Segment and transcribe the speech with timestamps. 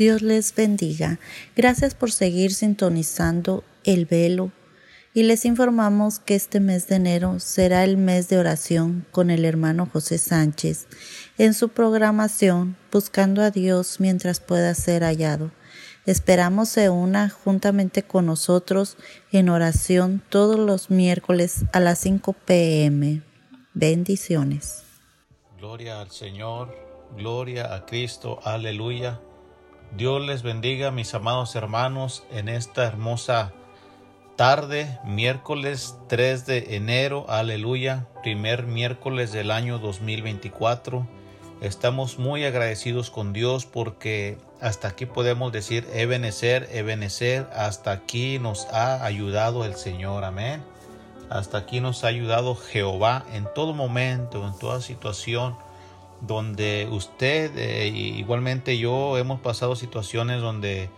[0.00, 1.18] Dios les bendiga.
[1.54, 4.50] Gracias por seguir sintonizando el velo
[5.12, 9.44] y les informamos que este mes de enero será el mes de oración con el
[9.44, 10.86] hermano José Sánchez
[11.36, 15.50] en su programación Buscando a Dios mientras pueda ser hallado.
[16.06, 18.96] Esperamos se una juntamente con nosotros
[19.32, 23.20] en oración todos los miércoles a las 5 pm.
[23.74, 24.82] Bendiciones.
[25.58, 26.74] Gloria al Señor,
[27.18, 29.20] gloria a Cristo, aleluya.
[29.96, 33.52] Dios les bendiga, mis amados hermanos, en esta hermosa
[34.36, 41.08] tarde, miércoles 3 de enero, aleluya, primer miércoles del año 2024.
[41.60, 48.66] Estamos muy agradecidos con Dios porque hasta aquí podemos decir Ebenecer, Ebenecer, hasta aquí nos
[48.66, 50.62] ha ayudado el Señor, amén.
[51.30, 55.56] Hasta aquí nos ha ayudado Jehová en todo momento, en toda situación
[56.20, 60.90] donde usted, eh, igualmente yo, hemos pasado situaciones donde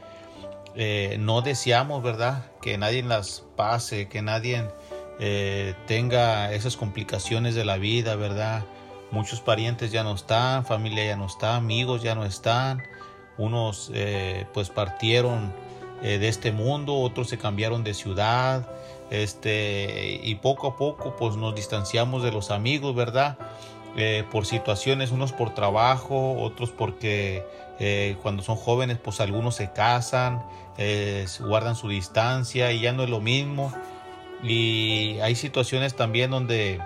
[0.74, 2.46] eh, no deseamos, ¿verdad?
[2.60, 4.69] Que nadie las pase, que nadie
[5.20, 8.64] eh, tenga esas complicaciones de la vida, ¿verdad?
[9.10, 12.82] Muchos parientes ya no están, familia ya no está, amigos ya no están,
[13.36, 13.92] unos
[14.54, 15.52] pues partieron
[16.00, 18.66] de este mundo, otros se cambiaron de ciudad,
[19.10, 23.36] este, y poco a poco pues nos distanciamos de los amigos, ¿verdad?
[23.96, 27.44] Eh, por situaciones, unos por trabajo, otros porque
[27.78, 30.42] eh, cuando son jóvenes, pues algunos se casan,
[30.78, 33.72] eh, guardan su distancia y ya no es lo mismo.
[34.42, 36.80] y hay situaciones también donde,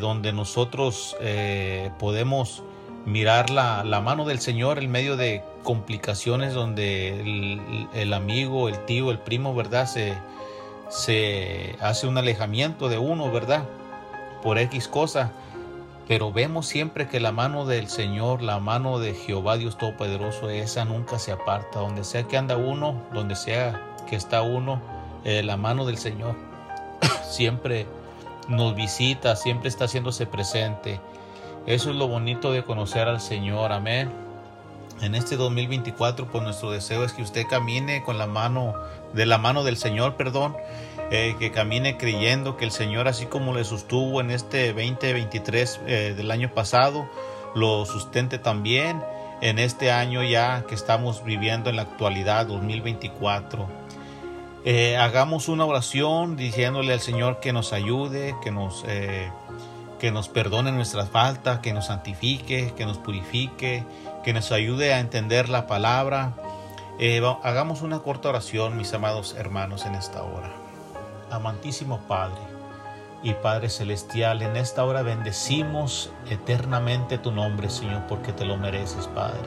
[0.00, 1.16] donde nosotros
[1.98, 2.62] podemos
[3.06, 9.18] mirar la, mano del Señor en medio de complicaciones donde el, amigo, el tío, el
[9.18, 9.86] primo, ¿verdad?
[9.86, 10.14] Se,
[10.90, 13.64] se hace un alejamiento de uno, ¿verdad?
[14.42, 15.32] Por X cosa.
[16.08, 20.86] Pero vemos siempre que la mano del Señor, la mano de Jehová Dios Todopoderoso, esa
[20.86, 21.80] nunca se aparta.
[21.80, 24.80] Donde sea que anda uno, donde sea que está uno,
[25.24, 26.34] eh, la mano del Señor
[27.28, 27.86] siempre
[28.48, 30.98] nos visita, siempre está haciéndose presente.
[31.66, 34.10] Eso es lo bonito de conocer al Señor, amén.
[35.02, 38.74] En este 2024, pues nuestro deseo es que usted camine con la mano,
[39.12, 40.56] de la mano del Señor, perdón,
[41.10, 46.14] eh, que camine creyendo que el Señor, así como le sostuvo en este 2023 eh,
[46.14, 47.08] del año pasado,
[47.54, 49.02] lo sustente también
[49.40, 53.66] en este año ya que estamos viviendo en la actualidad 2024.
[54.66, 58.84] Eh, hagamos una oración diciéndole al Señor que nos ayude, que nos,
[59.98, 63.82] que nos perdone nuestras faltas, que nos santifique, que nos purifique,
[64.24, 66.34] que nos ayude a entender la palabra.
[67.42, 70.67] Hagamos una corta oración, mis amados hermanos, en esta hora.
[71.30, 72.40] Amantísimo Padre
[73.22, 79.08] y Padre Celestial, en esta hora bendecimos eternamente tu nombre, Señor, porque te lo mereces,
[79.08, 79.42] Padre.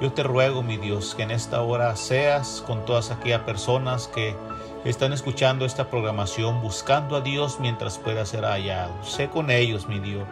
[0.00, 4.36] Yo te ruego, mi Dios, que en esta hora seas con todas aquellas personas que
[4.84, 8.92] están escuchando esta programación, buscando a Dios mientras pueda ser hallado.
[9.02, 10.24] Sé con ellos, mi Dios.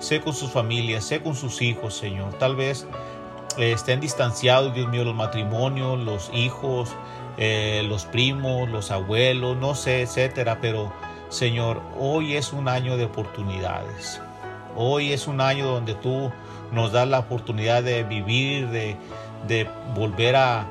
[0.00, 2.34] Sé con sus familias, sé con sus hijos, Señor.
[2.34, 2.86] Tal vez
[3.56, 6.90] eh, estén distanciados, Dios mío, los matrimonios, los hijos,
[7.36, 10.58] eh, los primos, los abuelos, no sé, etcétera.
[10.60, 10.92] Pero,
[11.28, 14.20] Señor, hoy es un año de oportunidades.
[14.76, 16.32] Hoy es un año donde tú
[16.72, 18.96] nos da la oportunidad de vivir, de,
[19.94, 20.66] volver a,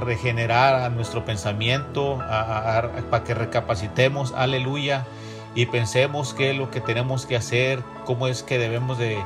[0.00, 5.06] regenerar a nuestro pensamiento, para que recapacitemos, aleluya,
[5.54, 9.18] y pensemos qué es lo que tenemos que hacer, cómo es que debemos de,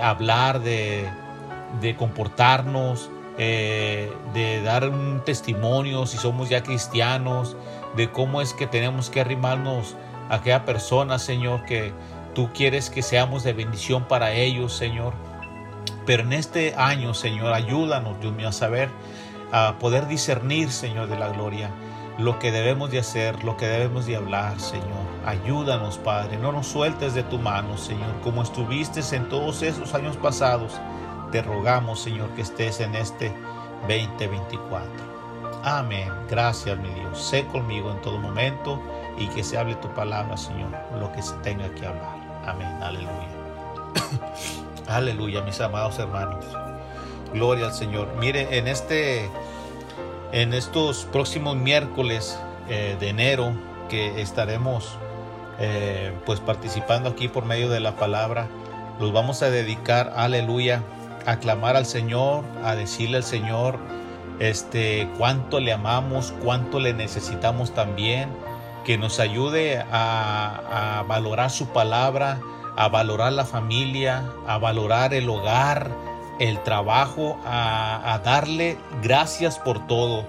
[0.00, 1.08] hablar, de,
[1.98, 7.56] comportarnos, eh, de dar un testimonio si somos ya cristianos,
[7.96, 9.96] de cómo es que tenemos que arrimarnos
[10.28, 11.92] a aquella persona, Señor, que,
[12.36, 15.14] Tú quieres que seamos de bendición para ellos, Señor.
[16.04, 18.90] Pero en este año, Señor, ayúdanos, Dios mío, a saber,
[19.52, 21.70] a poder discernir, Señor, de la gloria,
[22.18, 24.84] lo que debemos de hacer, lo que debemos de hablar, Señor.
[25.24, 30.18] Ayúdanos, Padre, no nos sueltes de tu mano, Señor, como estuviste en todos esos años
[30.18, 30.78] pasados.
[31.32, 33.32] Te rogamos, Señor, que estés en este
[33.82, 34.90] 2024.
[35.64, 36.08] Amén.
[36.30, 37.20] Gracias, mi Dios.
[37.20, 38.80] Sé conmigo en todo momento
[39.18, 40.70] y que se hable tu palabra, Señor,
[41.00, 42.16] lo que se tenga que hablar.
[42.46, 42.68] Amén.
[42.82, 43.28] Aleluya.
[44.86, 46.44] Aleluya, mis amados hermanos.
[47.32, 48.08] Gloria al Señor.
[48.18, 49.28] Mire, en este,
[50.32, 52.38] en estos próximos miércoles
[52.68, 53.52] eh, de enero
[53.88, 54.96] que estaremos
[55.58, 58.46] eh, pues participando aquí por medio de la palabra,
[59.00, 60.82] los vamos a dedicar, aleluya,
[61.26, 63.78] a clamar al Señor, a decirle al Señor,
[64.38, 68.28] este, cuánto le amamos, cuánto le necesitamos también
[68.86, 72.38] que nos ayude a, valorar su palabra,
[72.76, 75.90] a valorar la familia, a valorar el hogar,
[76.38, 80.24] el trabajo, a, darle gracias por todo,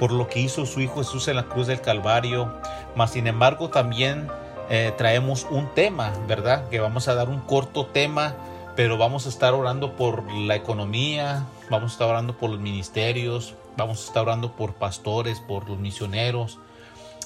[0.00, 2.52] por lo que hizo su Hijo Jesús en la cruz del Calvario.
[2.96, 4.28] Mas, sin embargo, también
[4.68, 6.68] eh, traemos un tema, ¿verdad?
[6.70, 8.34] Que vamos a dar un corto tema,
[8.76, 13.54] pero vamos a estar orando por la economía, vamos a estar orando por los ministerios,
[13.76, 16.58] vamos a estar orando por pastores, por los misioneros,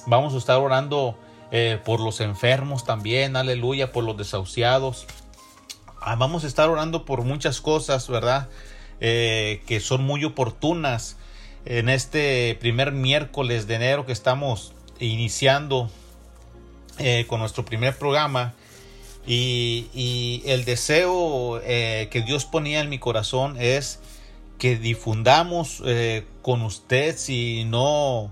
[0.09, 1.17] Vamos a estar orando
[1.51, 5.05] eh, por los enfermos también, aleluya, por los desahuciados.
[5.99, 8.47] Ah, vamos a estar orando por muchas cosas, ¿verdad?
[9.01, 11.17] Eh, que son muy oportunas
[11.65, 15.89] en este primer miércoles de enero que estamos iniciando
[16.99, 18.53] eh, con nuestro primer programa.
[19.27, 23.99] Y, el deseo que Dios ponía en mi corazón es
[24.57, 25.83] que difundamos
[26.41, 28.31] con usted, si no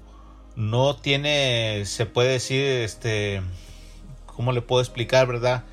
[0.55, 3.41] no tiene, se puede decir, este,
[4.25, 5.63] ¿cómo le puedo explicar, verdad?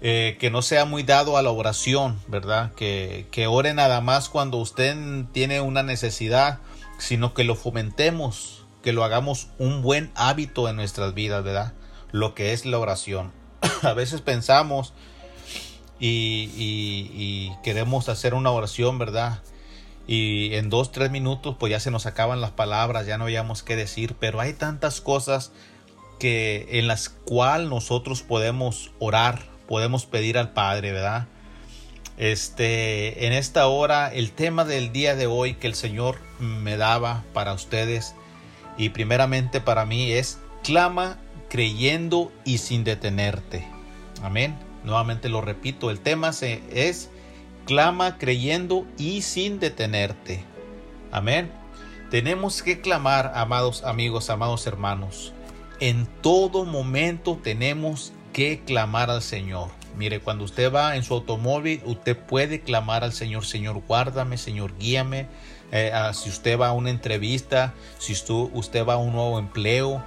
[0.00, 2.72] Eh, que no sea muy dado a la oración, ¿verdad?
[2.74, 4.96] Que, que ore nada más cuando usted
[5.32, 6.60] tiene una necesidad,
[6.98, 11.72] sino que lo fomentemos, que lo hagamos un buen hábito en nuestras vidas, ¿verdad?
[12.12, 13.32] Lo que es la oración.
[13.82, 14.92] a veces pensamos
[16.00, 19.40] y, queremos hacer una oración, ¿verdad?
[20.06, 23.62] y en dos, tres minutos pues ya se nos acaban las palabras, ya no habíamos
[23.62, 25.52] qué decir, pero hay tantas cosas
[26.18, 31.28] que en las cuales nosotros podemos orar, podemos pedir al Padre, ¿verdad?
[32.16, 37.22] Este, en esta hora, el tema del día de hoy que el Señor me daba
[37.34, 38.14] para ustedes
[38.76, 43.66] y primeramente para mí es clama creyendo y sin detenerte.
[44.22, 44.56] Amén.
[44.84, 47.10] Nuevamente lo repito, el tema es
[47.66, 50.42] clama creyendo y sin detenerte.
[51.12, 51.50] Amén.
[52.10, 55.34] Tenemos que clamar, amados amigos, amados hermanos.
[55.80, 59.68] En todo momento tenemos que clamar al Señor.
[59.98, 64.72] Mire, cuando usted va en su automóvil, usted puede clamar al Señor, Señor, guárdame, Señor,
[64.78, 65.26] guíame.
[65.70, 70.02] Eh, ah, si usted va a una entrevista, si usted va a un nuevo empleo,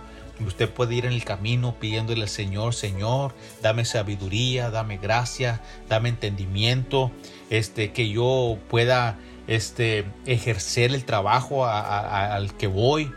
[0.46, 6.10] Usted puede ir en el camino pidiéndole al Señor, Señor, dame sabiduría, dame gracia, dame
[6.10, 7.12] entendimiento,
[7.50, 13.12] este, que yo pueda este, ejercer el trabajo al que voy.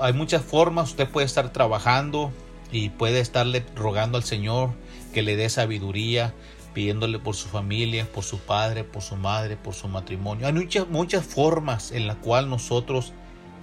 [0.00, 2.32] hay muchas formas, usted puede estar trabajando
[2.70, 4.70] y puede estarle rogando al Señor
[5.12, 6.34] que le dé sabiduría,
[6.72, 10.46] pidiéndole por su familia, por su padre, por su madre, por su matrimonio.
[10.46, 13.12] Hay muchas, muchas formas en las cuales nosotros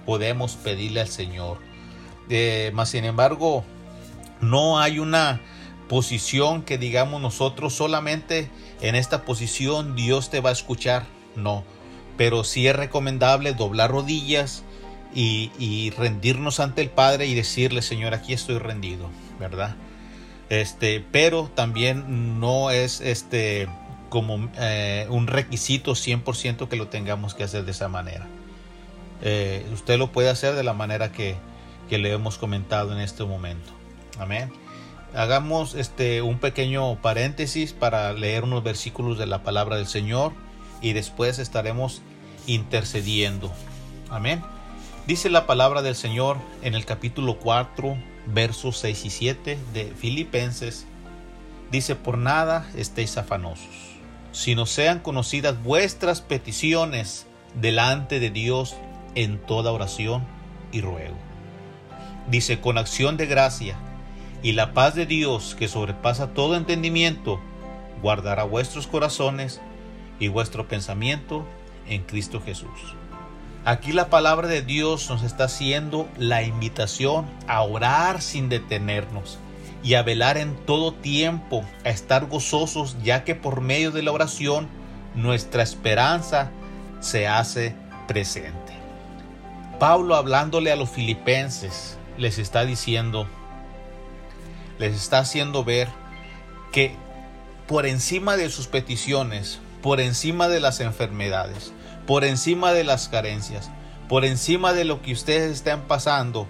[0.06, 1.58] podemos pedirle al Señor.
[2.30, 3.64] Eh, más sin embargo,
[4.40, 5.40] no hay una
[5.88, 8.48] posición que digamos nosotros solamente
[8.80, 11.04] en esta posición Dios te va a escuchar.
[11.36, 11.64] No,
[12.16, 14.62] pero sí es recomendable doblar rodillas
[15.12, 19.10] y, rendirnos ante el Padre y decirle, Señor, aquí estoy rendido,
[19.40, 19.74] ¿verdad?
[20.48, 23.68] Este, pero también no es este
[24.08, 28.26] como eh, un requisito 100% que lo tengamos que hacer de esa manera.
[29.22, 31.36] Eh, usted lo puede hacer de la manera que,
[31.90, 33.72] que le hemos comentado en este momento.
[34.18, 34.50] Amén.
[35.12, 40.32] Hagamos este un pequeño paréntesis para leer unos versículos de la palabra del Señor
[40.80, 42.00] y después estaremos
[42.46, 43.52] intercediendo.
[44.08, 44.40] Amén.
[45.08, 50.86] Dice la palabra del Señor en el capítulo 4, versos 6 y 7 de Filipenses.
[51.72, 53.96] Dice, por nada estéis afanosos,
[54.30, 57.26] sino sean conocidas vuestras peticiones
[57.60, 58.76] delante de Dios
[59.16, 60.24] en toda oración
[60.70, 61.29] y ruego
[62.30, 63.76] dice, con acción de gracia,
[64.42, 67.40] y la paz de Dios, que sobrepasa todo entendimiento,
[68.00, 69.60] guardará vuestros corazones
[70.18, 71.46] y vuestro pensamiento
[71.86, 72.94] en Cristo Jesús.
[73.64, 79.38] Aquí la palabra de Dios nos está haciendo la invitación a orar sin detenernos
[79.82, 84.12] y a velar en todo tiempo, a estar gozosos, ya que por medio de la
[84.12, 84.68] oración
[85.14, 86.50] nuestra esperanza
[87.00, 87.74] se hace
[88.08, 88.72] presente.
[89.78, 93.26] Pablo hablándole a los filipenses, les está diciendo,
[94.78, 95.88] les está haciendo ver
[96.70, 96.94] que
[97.66, 101.72] por encima de sus peticiones, por encima de las enfermedades,
[102.06, 103.70] por encima de las carencias,
[104.08, 106.46] por encima de lo que ustedes están pasando,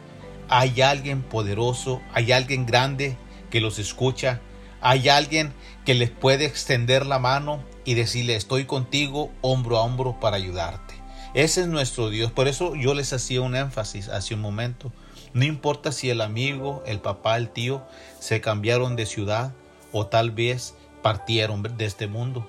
[0.49, 3.17] hay alguien poderoso, hay alguien grande
[3.51, 4.41] que los escucha,
[4.81, 5.53] hay alguien
[5.85, 10.95] que les puede extender la mano y decirle estoy contigo hombro a hombro para ayudarte.
[11.35, 12.33] Ese es nuestro Dios.
[12.33, 14.93] Por eso yo les hacía un énfasis hace un momento.
[15.33, 17.83] No importa si el amigo, el papá, el tío
[18.19, 19.53] se cambiaron de ciudad
[19.93, 22.47] o tal vez partieron de este mundo.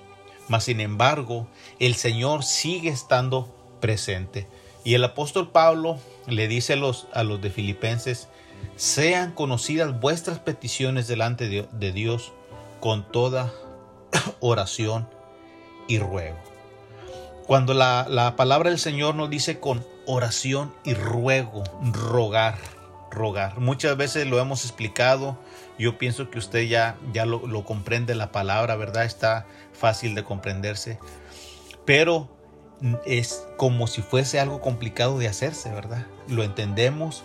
[0.47, 1.47] Mas sin embargo,
[1.79, 4.47] el Señor sigue estando presente.
[4.83, 7.07] Y el apóstol Pablo le dice a los,
[7.41, 8.27] de Filipenses,
[8.75, 12.33] sean conocidas vuestras peticiones delante de, de Dios
[12.79, 13.53] con toda
[14.39, 15.07] oración
[15.87, 16.37] y ruego.
[17.45, 22.57] Cuando la, la palabra del Señor nos dice con oración y ruego, rogar,
[23.09, 23.59] rogar.
[23.59, 25.37] Muchas veces lo hemos explicado.
[25.77, 29.05] Yo pienso que usted ya, ya lo, comprende la palabra, ¿verdad?
[29.05, 30.99] Está fácil de comprenderse.
[31.85, 32.29] Pero
[33.05, 36.05] es como si fuese algo complicado de hacerse, ¿verdad?
[36.27, 37.23] Lo entendemos,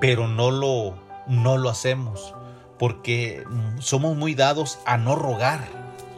[0.00, 0.96] pero no lo,
[1.26, 2.34] no lo hacemos
[2.78, 3.44] porque
[3.78, 5.60] somos muy dados a no rogar,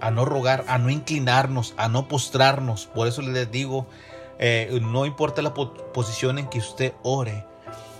[0.00, 2.86] a no rogar, a no inclinarnos, a no postrarnos.
[2.86, 3.86] Por eso les digo,
[4.38, 7.44] eh, no importa la posición en que usted ore,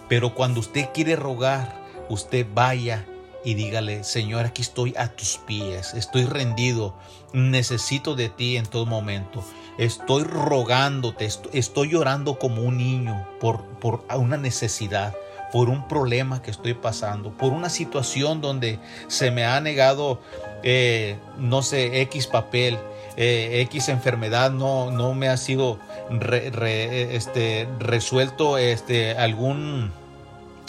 [0.09, 3.07] pero cuando usted quiere rogar, usted vaya
[3.45, 6.95] y dígale, Señor, aquí estoy a tus pies, estoy rendido,
[7.33, 9.45] necesito de ti en todo momento,
[9.79, 15.15] estoy rogándote, estoy llorando como un niño por, por una necesidad
[15.53, 20.21] por un problema que estoy pasando, por una situación donde se me ha negado,
[20.63, 22.79] eh, no sé, X papel,
[23.17, 25.79] eh, X enfermedad no, no me ha sido
[26.11, 29.91] este, resuelto este, algún,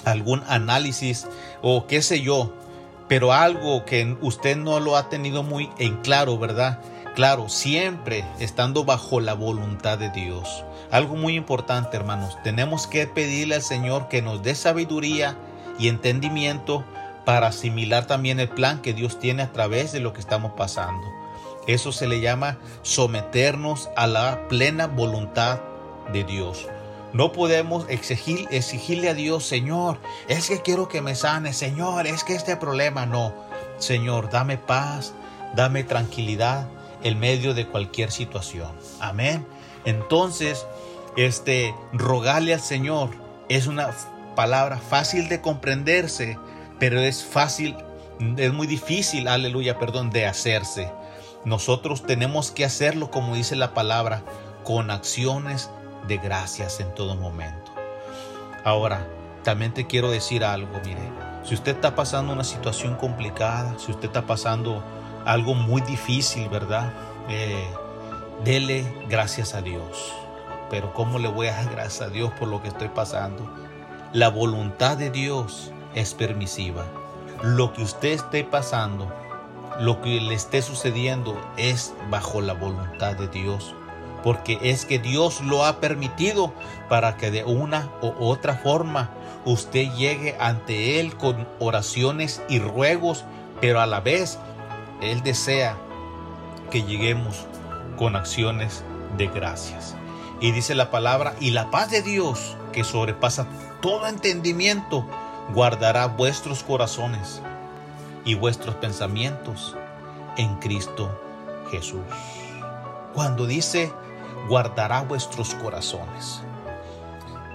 [0.05, 1.27] algún análisis
[1.61, 2.53] o qué sé yo,
[3.07, 6.79] pero algo que usted no lo ha tenido muy en claro, ¿verdad?
[7.19, 10.63] Claro, siempre estando bajo la voluntad de Dios.
[10.89, 15.37] Algo muy importante, hermanos, tenemos que pedirle al Señor que nos dé sabiduría
[15.77, 16.85] y entendimiento
[17.25, 21.05] para asimilar también el plan que Dios tiene a través de lo que estamos pasando.
[21.67, 25.59] Eso se le llama someternos a la plena voluntad
[26.13, 26.69] de Dios.
[27.11, 29.97] No podemos exigir, exigirle a Dios, Señor,
[30.29, 33.33] es que quiero que me sane, Señor, es que este problema no.
[33.77, 35.13] Señor, dame paz,
[35.53, 36.65] dame tranquilidad
[37.03, 38.71] en medio de cualquier situación.
[38.99, 39.45] Amén.
[39.85, 40.65] Entonces,
[41.17, 43.09] este, rogarle al Señor
[43.49, 43.91] es una
[44.35, 46.37] palabra fácil de comprenderse,
[46.79, 47.75] pero es fácil,
[48.37, 50.91] es muy difícil, aleluya, perdón, de hacerse.
[51.45, 54.23] Nosotros tenemos que hacerlo, como dice la palabra,
[54.63, 55.69] con acciones
[56.07, 57.71] de gracias en todo momento.
[58.65, 59.07] Ahora,
[59.43, 61.01] también te quiero decir algo, mire,
[61.43, 64.83] si usted está pasando una situación complicada, si usted está pasando
[65.25, 66.93] algo muy difícil, ¿verdad?
[67.29, 67.67] Eh,
[68.43, 70.13] dele gracias a Dios.
[70.69, 73.49] Pero ¿cómo le voy a dar gracias a Dios por lo que estoy pasando?
[74.13, 76.85] La voluntad de Dios es permisiva.
[77.41, 79.11] Lo que usted esté pasando
[79.79, 83.73] lo que le esté sucediendo es bajo la voluntad de Dios.
[84.23, 86.53] Porque es que Dios lo ha permitido
[86.89, 89.09] para que de una u otra forma
[89.45, 93.23] usted llegue ante Él con oraciones y ruegos,
[93.61, 94.37] pero a la vez
[95.01, 95.77] Él desea
[96.71, 97.45] que lleguemos
[97.97, 98.83] con acciones
[99.17, 99.95] de gracias.
[100.41, 103.47] Y dice la palabra, y la paz de Dios, que sobrepasa
[103.81, 105.05] todo entendimiento,
[105.53, 107.41] guardará vuestros corazones
[108.23, 109.75] y vuestros pensamientos
[110.37, 111.09] en Cristo
[111.71, 112.01] Jesús.
[113.13, 113.91] Cuando dice,
[114.47, 116.43] guardará vuestros corazones.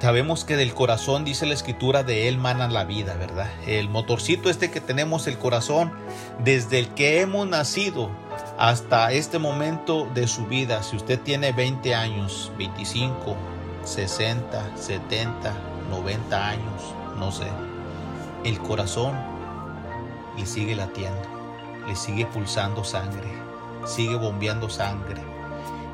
[0.05, 3.49] Sabemos que del corazón, dice la escritura, de él mana la vida, ¿verdad?
[3.67, 5.95] El motorcito este que tenemos, el corazón,
[6.41, 8.11] desde el que hemos nacido
[8.59, 13.35] hasta este momento de su vida, si usted tiene 20 años, 25,
[13.83, 15.55] 60, 70,
[15.89, 16.83] 90 años,
[17.19, 17.47] no sé,
[18.45, 19.15] el corazón
[20.37, 21.23] le sigue latiendo,
[21.89, 23.33] le sigue pulsando sangre,
[23.87, 25.23] sigue bombeando sangre.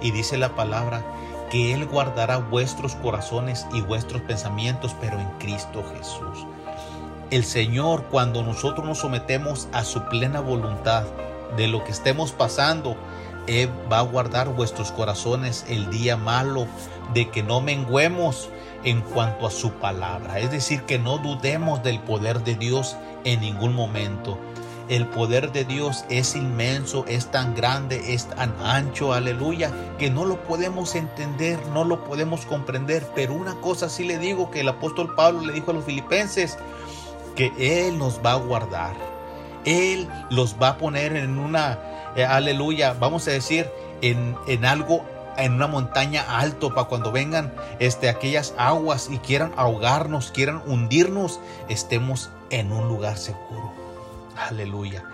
[0.02, 1.04] Y dice la palabra
[1.50, 6.47] que Él guardará vuestros corazones y vuestros pensamientos, pero en Cristo Jesús.
[7.30, 11.04] El Señor, cuando nosotros nos sometemos a su plena voluntad
[11.56, 12.97] de lo que estemos pasando,
[13.47, 16.67] Él va a guardar vuestros corazones el día malo,
[17.13, 18.49] de que no menguemos
[18.84, 20.39] en cuanto a su palabra.
[20.39, 24.39] Es decir, que no dudemos del poder de Dios en ningún momento.
[24.90, 30.24] El poder de Dios es inmenso, es tan grande, es tan ancho, aleluya, que no
[30.24, 33.06] lo podemos entender, no lo podemos comprender.
[33.14, 36.58] Pero una cosa sí le digo que el apóstol Pablo le dijo a los filipenses,
[37.36, 38.96] que Él nos va a guardar.
[39.64, 41.78] Él los va a poner en una,
[42.16, 43.70] eh, aleluya, vamos a decir,
[44.02, 45.04] en, en algo
[45.36, 51.38] en una montaña alto para cuando vengan este, aquellas aguas y quieran ahogarnos, quieran hundirnos,
[51.68, 53.79] estemos en un lugar seguro.
[54.36, 55.04] Aleluya.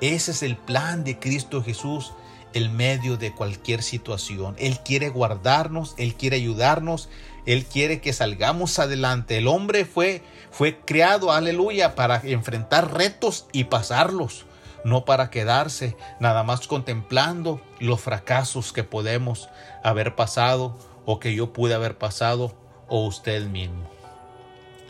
[0.00, 2.12] Ese es el plan de Cristo Jesús
[2.54, 4.54] en medio de cualquier situación.
[4.58, 7.08] Él quiere guardarnos, Él quiere ayudarnos,
[7.46, 9.38] Él quiere que salgamos adelante.
[9.38, 14.46] El hombre fue, fue creado, aleluya, para enfrentar retos y pasarlos
[14.84, 19.48] no para quedarse nada más contemplando los fracasos que podemos
[19.82, 22.54] haber pasado o que yo pude haber pasado
[22.88, 23.90] o usted mismo.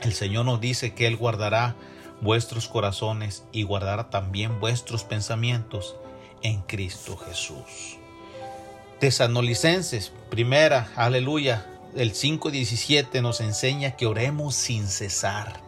[0.01, 1.77] El Señor nos dice que Él guardará
[2.23, 5.97] vuestros corazones y guardará también vuestros pensamientos
[6.43, 7.99] en Cristo Jesús.
[8.99, 15.61] Tesanolicenses, primera, aleluya, el 5.17 nos enseña que oremos sin cesar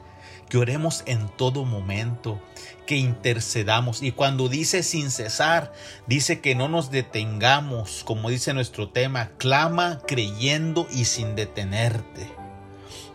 [0.49, 2.41] que oremos en todo momento,
[2.87, 4.03] que intercedamos.
[4.03, 5.73] Y cuando dice sin cesar,
[6.07, 12.31] dice que no nos detengamos, como dice nuestro tema, clama creyendo y sin detenerte.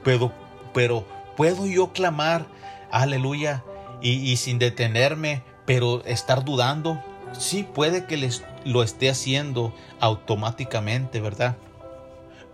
[0.04, 0.34] Pero,
[0.74, 1.06] pero
[1.38, 2.48] puedo yo clamar,
[2.92, 3.64] aleluya,
[4.02, 7.02] y, sin detenerme, pero estar dudando.
[7.38, 11.58] Sí, puede que les, lo esté haciendo automáticamente, ¿verdad?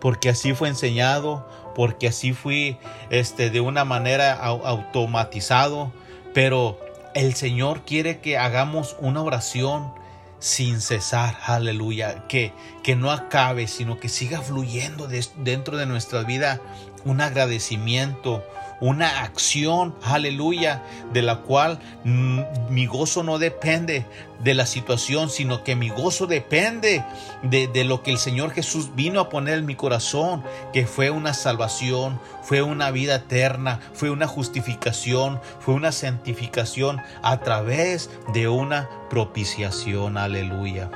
[0.00, 2.78] porque así fue enseñado, porque así fui
[3.10, 5.92] este, de una manera automatizado,
[6.34, 6.78] pero
[7.14, 9.92] el Señor quiere que hagamos una oración
[10.38, 16.60] sin cesar, aleluya, que, que no acabe, sino que siga fluyendo dentro de nuestra vida
[17.06, 18.44] un agradecimiento,
[18.80, 24.04] una acción, aleluya, de la cual mi gozo no depende
[24.42, 27.04] de la situación, sino que mi gozo depende
[27.42, 30.42] de, de, lo que el Señor Jesús vino a poner en mi corazón,
[30.72, 37.38] que fue una salvación, fue una vida eterna, fue una justificación, fue una santificación a
[37.38, 40.90] través de una propiciación, aleluya.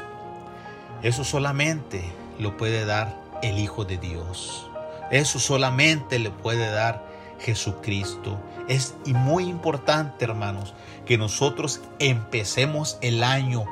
[1.02, 2.04] Eso solamente
[2.38, 4.69] lo puede dar el Hijo de Dios.
[5.10, 7.04] Eso solamente le puede dar
[7.40, 8.38] Jesucristo.
[8.68, 10.74] Es muy importante, hermanos,
[11.06, 13.64] que nosotros empecemos el año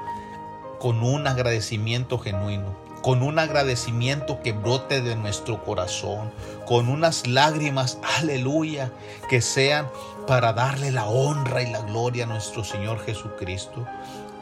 [0.80, 2.88] con un agradecimiento genuino.
[3.02, 6.32] con un agradecimiento que brote de nuestro corazón,
[6.66, 8.90] con unas lágrimas, aleluya,
[9.30, 9.88] que sean
[10.26, 13.86] para darle la honra y la gloria a nuestro Señor Jesucristo.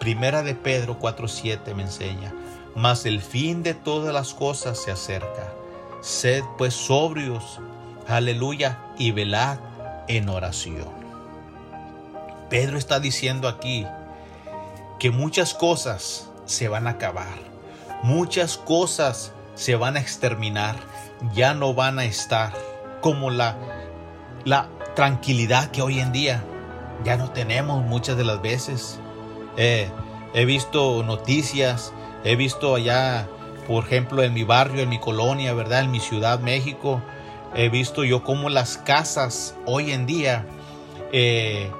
[0.00, 2.34] Primera de Pedro 4:7 me enseña,
[2.74, 5.52] mas el fin de todas las cosas se acerca.
[6.00, 7.60] Sed pues sobrios,
[8.06, 9.58] aleluya, y velad
[10.08, 10.94] en oración.
[12.48, 13.86] Pedro está diciendo aquí
[14.98, 17.38] que muchas cosas se van a acabar,
[18.02, 20.76] muchas cosas se van a exterminar,
[21.34, 22.52] ya no van a estar
[23.00, 23.56] como la,
[24.44, 26.44] la tranquilidad que hoy en día
[27.04, 28.98] ya no tenemos muchas de las veces.
[29.56, 29.90] Eh,
[30.34, 31.92] he visto noticias,
[32.24, 33.28] he visto allá,
[33.66, 35.80] por ejemplo, en mi barrio, en mi colonia, ¿verdad?
[35.80, 37.02] En mi ciudad, México,
[37.54, 40.46] he visto yo cómo las casas hoy en día
[41.12, 41.70] eh,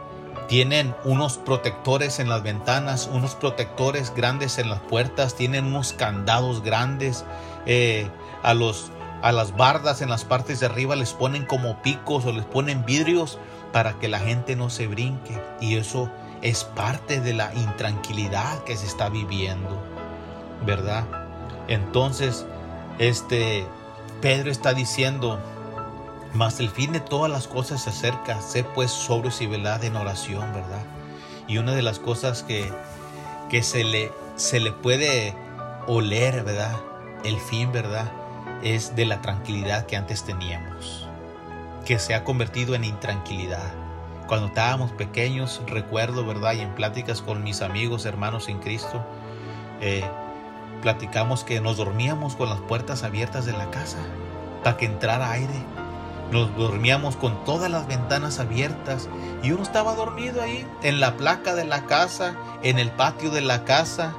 [0.48, 6.62] tienen unos protectores en las ventanas, unos protectores grandes en las puertas, tienen unos candados
[6.62, 7.24] grandes.
[7.66, 8.08] Eh,
[8.42, 12.32] a, los, a las bardas en las partes de arriba les ponen como picos o
[12.32, 13.38] les ponen vidrios
[13.72, 15.40] para que la gente no se brinque.
[15.60, 16.10] Y eso
[16.42, 19.82] es parte de la intranquilidad que se está viviendo,
[20.64, 21.25] ¿verdad?
[21.68, 22.46] Entonces,
[22.98, 23.66] este
[24.20, 25.38] Pedro está diciendo,
[26.32, 29.96] mas el fin de todas las cosas se acerca, sé pues sobrios y velad en
[29.96, 30.82] oración, ¿verdad?
[31.46, 32.72] Y una de las cosas que,
[33.50, 35.34] que se, le, se le puede
[35.86, 36.76] oler, ¿verdad?
[37.24, 38.10] El fin, ¿verdad?
[38.62, 41.06] Es de la tranquilidad que antes teníamos,
[41.84, 43.72] que se ha convertido en intranquilidad.
[44.26, 46.54] Cuando estábamos pequeños, recuerdo, ¿verdad?
[46.54, 49.04] Y en pláticas con mis amigos, hermanos en Cristo,
[49.80, 50.04] eh,
[50.82, 53.98] platicamos que nos dormíamos con las puertas abiertas de la casa
[54.62, 55.76] para que entrara aire
[56.30, 59.08] nos dormíamos con todas las ventanas abiertas
[59.42, 63.42] y uno estaba dormido ahí, en la placa de la casa, en el patio de
[63.42, 64.14] la casa,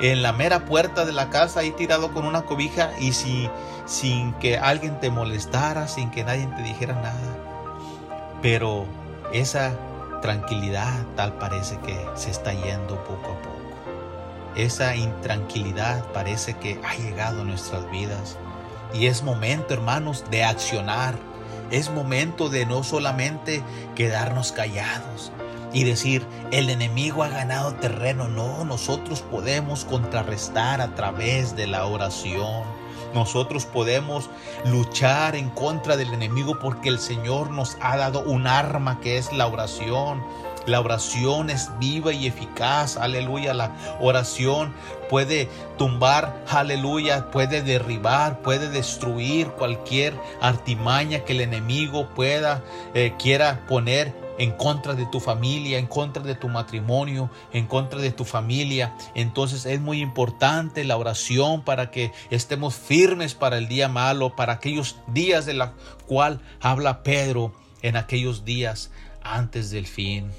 [0.00, 3.48] en la mera puerta de la casa, ahí tirado con una cobija y si,
[3.86, 7.38] sin que alguien te molestara, sin que nadie te dijera nada.
[8.42, 8.84] Pero
[9.32, 9.72] esa
[10.20, 13.43] tranquilidad tal parece que se está yendo poco a poco.
[14.56, 18.38] Esa intranquilidad parece que ha llegado a nuestras vidas.
[18.92, 21.18] Y es momento, hermanos, de accionar.
[21.70, 23.62] Es momento de no solamente
[23.96, 25.32] quedarnos callados
[25.74, 28.28] y decir, el enemigo ha ganado terreno.
[28.28, 32.62] No, nosotros podemos contrarrestar a través de la oración.
[33.12, 34.30] Nosotros podemos
[34.64, 39.32] luchar en contra del enemigo porque el Señor nos ha dado un arma que es
[39.32, 40.22] la oración.
[40.66, 43.52] La oración es viva y eficaz, aleluya.
[43.52, 44.74] La oración
[45.10, 52.62] puede tumbar, aleluya, puede derribar, puede destruir cualquier artimaña que el enemigo pueda,
[52.94, 58.00] eh, quiera poner en contra de tu familia, en contra de tu matrimonio, en contra
[58.00, 58.94] de tu familia.
[59.14, 64.54] Entonces es muy importante la oración para que estemos firmes para el día malo, para
[64.54, 65.74] aquellos días de la
[66.06, 68.90] cual habla Pedro en aquellos días
[69.22, 70.30] antes del fin.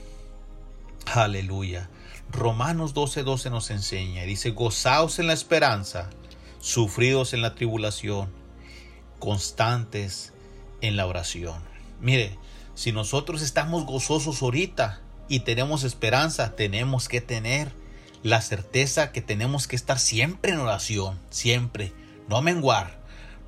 [1.06, 1.89] Aleluya.
[2.32, 6.10] Romanos 12:12 12 nos enseña y dice, gozaos en la esperanza,
[6.60, 8.30] sufridos en la tribulación,
[9.20, 10.34] constantes
[10.82, 11.62] en la oración.
[12.02, 12.38] Mire,
[12.74, 17.72] si nosotros estamos gozosos ahorita y tenemos esperanza, tenemos que tener
[18.24, 21.94] la certeza que tenemos que estar siempre en oración, siempre,
[22.28, 22.94] no menguar,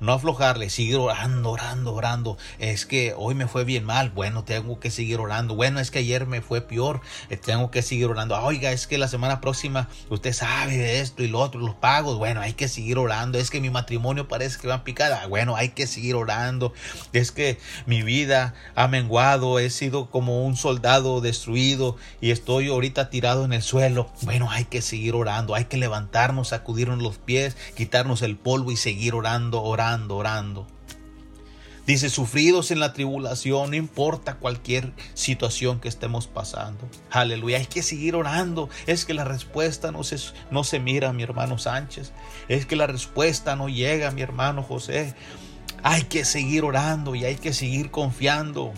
[0.00, 2.38] no aflojarle, seguir orando, orando, orando.
[2.58, 5.54] Es que hoy me fue bien mal, bueno, tengo que seguir orando.
[5.54, 8.36] Bueno, es que ayer me fue peor, eh, tengo que seguir orando.
[8.36, 11.74] Ah, oiga, es que la semana próxima usted sabe de esto y lo otro, los
[11.74, 13.38] pagos, bueno, hay que seguir orando.
[13.38, 16.72] Es que mi matrimonio parece que va picada, bueno, hay que seguir orando.
[17.12, 23.10] Es que mi vida ha menguado, he sido como un soldado destruido y estoy ahorita
[23.10, 24.10] tirado en el suelo.
[24.22, 28.76] Bueno, hay que seguir orando, hay que levantarnos, sacudirnos los pies, quitarnos el polvo y
[28.76, 30.66] seguir orando, orando orando,
[31.88, 36.86] Dice, sufridos en la tribulación, no importa cualquier situación que estemos pasando.
[37.10, 38.68] Aleluya, hay que seguir orando.
[38.86, 40.18] Es que la respuesta no se,
[40.50, 42.12] no se mira, mi hermano Sánchez.
[42.50, 45.14] Es que la respuesta no llega, mi hermano José.
[45.82, 48.74] Hay que seguir orando y hay que seguir confiando.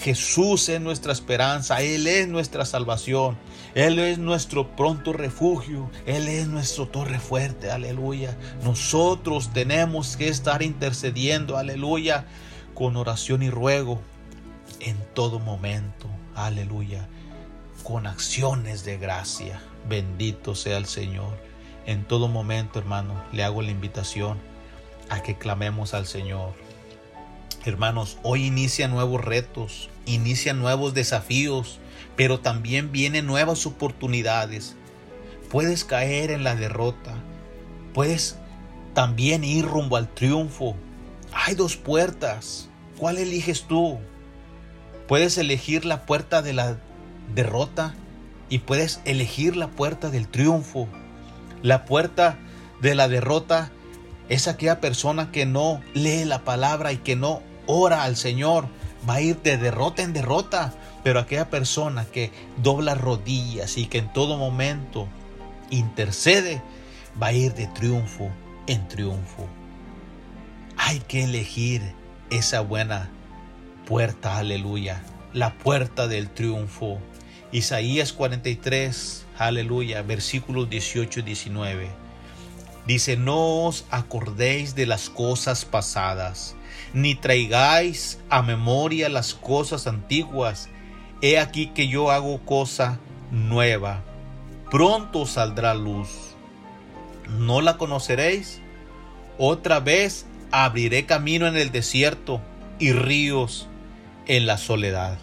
[0.00, 3.38] Jesús es nuestra esperanza, Él es nuestra salvación,
[3.76, 8.34] Él es nuestro pronto refugio, Él es nuestro torre fuerte, aleluya.
[8.64, 12.24] Nosotros tenemos que estar intercediendo, aleluya,
[12.72, 14.00] con oración y ruego
[14.80, 17.06] en todo momento, aleluya,
[17.82, 19.60] con acciones de gracia.
[19.86, 21.36] Bendito sea el Señor.
[21.84, 24.38] En todo momento, hermano, le hago la invitación
[25.10, 26.54] a que clamemos al Señor
[27.66, 31.80] Hermanos, hoy inicia nuevos retos, inicia nuevos desafíos,
[32.16, 34.76] pero también vienen nuevas oportunidades.
[35.50, 37.14] Puedes caer en la derrota,
[37.94, 38.38] puedes
[38.94, 40.74] también ir rumbo al triunfo.
[41.32, 42.68] Hay dos puertas.
[42.96, 43.98] ¿Cuál eliges tú?
[45.06, 46.78] Puedes elegir la puerta de la
[47.34, 47.94] derrota
[48.48, 50.88] y puedes elegir la puerta del triunfo.
[51.62, 52.38] La puerta
[52.80, 53.70] de la derrota
[54.28, 58.66] es aquella persona que no lee la palabra y que no ora al Señor.
[59.08, 60.72] Va a ir de derrota en derrota.
[61.06, 65.06] Pero aquella persona que dobla rodillas y que en todo momento
[65.70, 66.60] intercede,
[67.22, 68.28] va a ir de triunfo
[68.66, 69.46] en triunfo.
[70.76, 71.80] Hay que elegir
[72.30, 73.08] esa buena
[73.86, 75.00] puerta, aleluya,
[75.32, 76.98] la puerta del triunfo.
[77.52, 81.88] Isaías 43, aleluya, versículos 18 y 19.
[82.84, 86.56] Dice, no os acordéis de las cosas pasadas,
[86.92, 90.68] ni traigáis a memoria las cosas antiguas.
[91.22, 92.98] He aquí que yo hago cosa
[93.30, 94.02] nueva.
[94.70, 96.08] Pronto saldrá luz.
[97.38, 98.60] ¿No la conoceréis?
[99.38, 102.40] Otra vez abriré camino en el desierto
[102.78, 103.68] y ríos
[104.26, 105.18] en la soledad.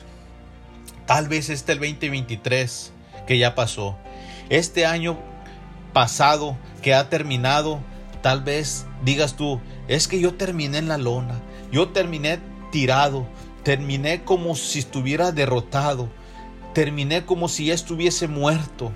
[1.06, 2.94] Tal vez este el 2023
[3.28, 3.98] que ya pasó.
[4.50, 5.18] Este año
[5.94, 7.80] pasado que ha terminado,
[8.22, 11.40] tal vez digas tú, es que yo terminé en la lona,
[11.72, 12.40] yo terminé
[12.72, 13.28] tirado,
[13.64, 16.10] terminé como si estuviera derrotado,
[16.74, 18.92] terminé como si ya estuviese muerto.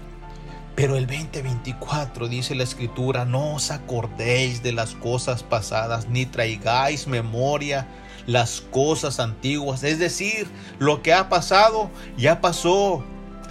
[0.76, 7.08] Pero el 2024 dice la escritura, no os acordéis de las cosas pasadas, ni traigáis
[7.08, 7.88] memoria
[8.28, 9.84] las cosas antiguas.
[9.84, 13.04] Es decir, lo que ha pasado, ya pasó.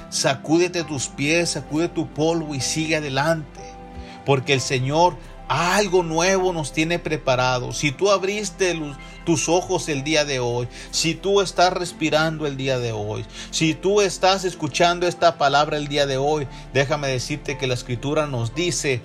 [0.09, 3.61] Sacúdete tus pies, sacude tu polvo y sigue adelante.
[4.24, 5.16] Porque el Señor
[5.48, 7.72] algo nuevo nos tiene preparado.
[7.72, 8.78] Si tú abriste
[9.24, 13.74] tus ojos el día de hoy, si tú estás respirando el día de hoy, si
[13.74, 18.54] tú estás escuchando esta palabra el día de hoy, déjame decirte que la escritura nos
[18.54, 19.00] dice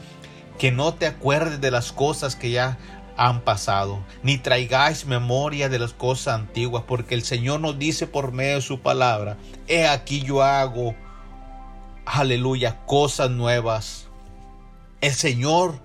[0.58, 2.78] que no te acuerdes de las cosas que ya
[3.18, 8.32] han pasado, ni traigáis memoria de las cosas antiguas, porque el Señor nos dice por
[8.32, 10.96] medio de su palabra, he aquí yo hago,
[12.06, 14.08] aleluya, cosas nuevas.
[15.02, 15.80] El Señor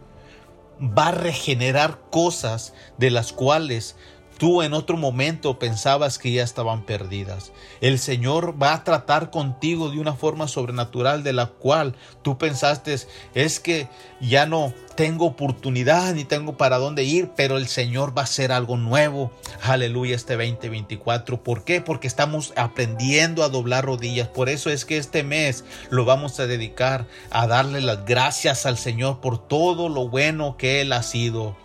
[0.81, 3.97] va a regenerar cosas de las cuales
[4.39, 7.53] Tú en otro momento pensabas que ya estaban perdidas.
[7.81, 12.97] El Señor va a tratar contigo de una forma sobrenatural de la cual tú pensaste
[13.35, 13.89] es que
[14.21, 18.53] ya no tengo oportunidad ni tengo para dónde ir, pero el Señor va a hacer
[18.53, 19.33] algo nuevo.
[19.63, 21.43] Aleluya este 2024.
[21.43, 21.81] ¿Por qué?
[21.81, 24.29] Porque estamos aprendiendo a doblar rodillas.
[24.29, 28.77] Por eso es que este mes lo vamos a dedicar a darle las gracias al
[28.77, 31.57] Señor por todo lo bueno que Él ha sido.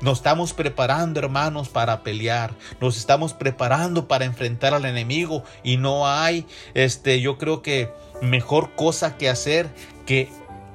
[0.00, 2.54] Nos estamos preparando, hermanos, para pelear.
[2.80, 8.74] Nos estamos preparando para enfrentar al enemigo y no hay, este, yo creo que mejor
[8.74, 9.68] cosa que hacer
[10.06, 10.28] que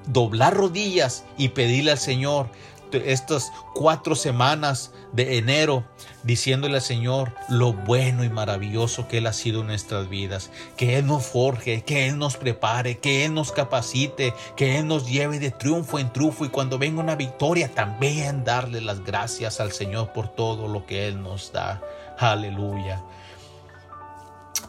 [0.08, 2.48] doblar rodillas y pedirle al Señor
[2.92, 5.84] estas cuatro semanas de enero
[6.24, 10.98] diciéndole al Señor lo bueno y maravilloso que Él ha sido en nuestras vidas, que
[10.98, 15.40] Él nos forje, que Él nos prepare, que Él nos capacite, que Él nos lleve
[15.40, 20.14] de triunfo en triunfo y cuando venga una victoria también darle las gracias al Señor
[20.14, 21.82] por todo lo que Él nos da.
[22.18, 23.02] Aleluya.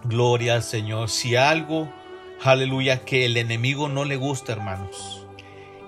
[0.05, 1.11] Gloria al Señor.
[1.11, 1.89] Si algo,
[2.43, 5.27] aleluya, que el enemigo no le gusta, hermanos,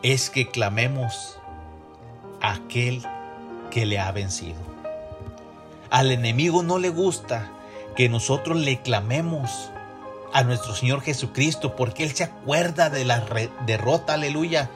[0.03, 1.38] es que clamemos
[2.42, 3.02] aquel
[3.70, 4.61] que le ha vencido.
[5.90, 7.50] Al enemigo no le gusta
[7.96, 9.70] que nosotros le clamemos
[10.33, 13.24] a nuestro Señor Jesucristo porque Él se acuerda de la
[13.66, 14.70] derrota, aleluya,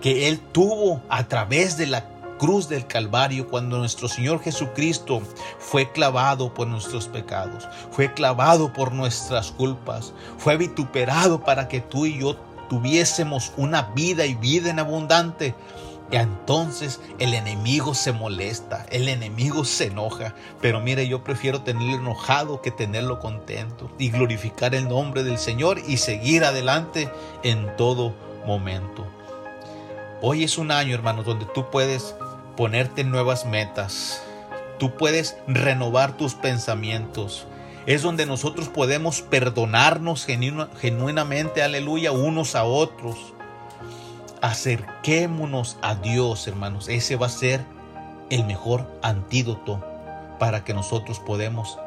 [0.00, 2.04] que Él tuvo a través de la
[2.38, 5.22] cruz del Calvario cuando nuestro Señor Jesucristo
[5.58, 12.06] fue clavado por nuestros pecados, fue clavado por nuestras culpas, fue vituperado para que tú
[12.06, 12.36] y yo
[12.68, 15.54] tuviésemos una vida y vida en abundante.
[16.10, 20.34] Entonces el enemigo se molesta, el enemigo se enoja.
[20.60, 25.80] Pero mire, yo prefiero tenerlo enojado que tenerlo contento y glorificar el nombre del Señor
[25.86, 27.10] y seguir adelante
[27.42, 28.14] en todo
[28.46, 29.06] momento.
[30.22, 32.14] Hoy es un año, hermanos, donde tú puedes
[32.56, 34.22] ponerte nuevas metas.
[34.78, 37.46] Tú puedes renovar tus pensamientos.
[37.86, 43.34] Es donde nosotros podemos perdonarnos genuinamente, aleluya, unos a otros
[44.42, 46.88] acerquémonos a Dios, hermanos.
[46.88, 47.64] Ese va a ser
[48.30, 49.84] el mejor antídoto
[50.38, 51.78] para que nosotros podamos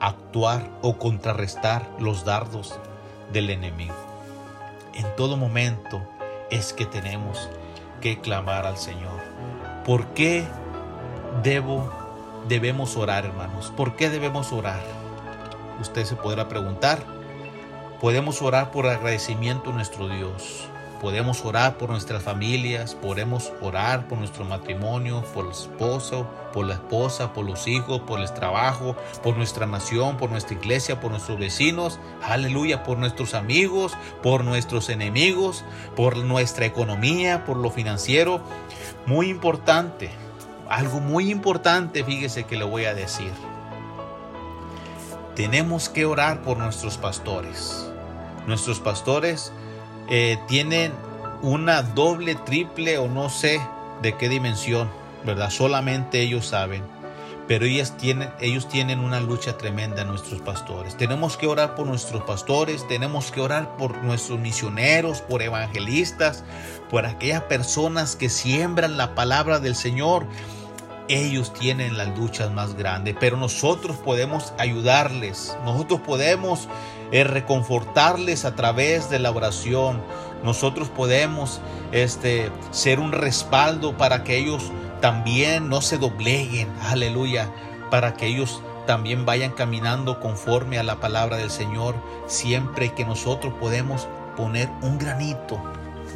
[0.00, 2.78] actuar o contrarrestar los dardos
[3.32, 3.94] del enemigo.
[4.94, 6.02] En todo momento
[6.50, 7.48] es que tenemos
[8.00, 9.20] que clamar al Señor.
[9.84, 10.44] ¿Por qué
[11.42, 11.90] debo,
[12.48, 13.72] debemos orar, hermanos?
[13.76, 14.82] ¿Por qué debemos orar?
[15.80, 16.98] Usted se podrá preguntar.
[18.00, 20.68] Podemos orar por agradecimiento a nuestro Dios
[21.02, 26.74] podemos orar por nuestras familias, podemos orar por nuestro matrimonio, por el esposo, por la
[26.74, 31.40] esposa, por los hijos, por el trabajo, por nuestra nación, por nuestra iglesia, por nuestros
[31.40, 35.64] vecinos, aleluya, por nuestros amigos, por nuestros enemigos,
[35.96, 38.40] por nuestra economía, por lo financiero.
[39.04, 40.08] Muy importante,
[40.68, 43.32] algo muy importante, fíjese que le voy a decir.
[45.34, 47.88] Tenemos que orar por nuestros pastores.
[48.46, 49.52] Nuestros pastores
[50.08, 50.92] eh, tienen
[51.42, 53.60] una doble, triple o no sé
[54.00, 54.90] de qué dimensión,
[55.24, 55.50] ¿verdad?
[55.50, 56.82] Solamente ellos saben.
[57.48, 60.96] Pero ellos tienen, ellos tienen una lucha tremenda, nuestros pastores.
[60.96, 66.44] Tenemos que orar por nuestros pastores, tenemos que orar por nuestros misioneros, por evangelistas,
[66.88, 70.26] por aquellas personas que siembran la palabra del Señor
[71.12, 76.68] ellos tienen las luchas más grandes, pero nosotros podemos ayudarles, nosotros podemos
[77.10, 80.00] eh, reconfortarles a través de la oración,
[80.42, 81.60] nosotros podemos
[81.92, 87.50] este, ser un respaldo para que ellos también no se dobleguen, aleluya,
[87.90, 91.94] para que ellos también vayan caminando conforme a la palabra del Señor,
[92.26, 95.62] siempre que nosotros podemos poner un granito,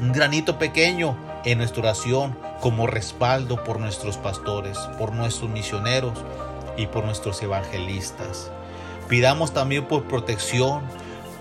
[0.01, 6.19] un granito pequeño en nuestra oración como respaldo por nuestros pastores, por nuestros misioneros
[6.77, 8.51] y por nuestros evangelistas.
[9.09, 10.83] Pidamos también por protección.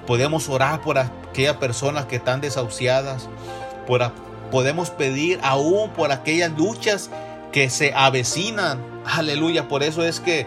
[0.05, 3.27] Podemos orar por aquellas personas que están desahuciadas.
[3.87, 4.11] Por,
[4.51, 7.09] podemos pedir aún por aquellas luchas
[7.51, 8.79] que se avecinan.
[9.05, 9.67] Aleluya.
[9.67, 10.45] Por eso es que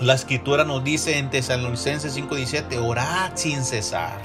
[0.00, 4.18] la escritura nos dice en Tesalonicenses 5:17, orad sin cesar.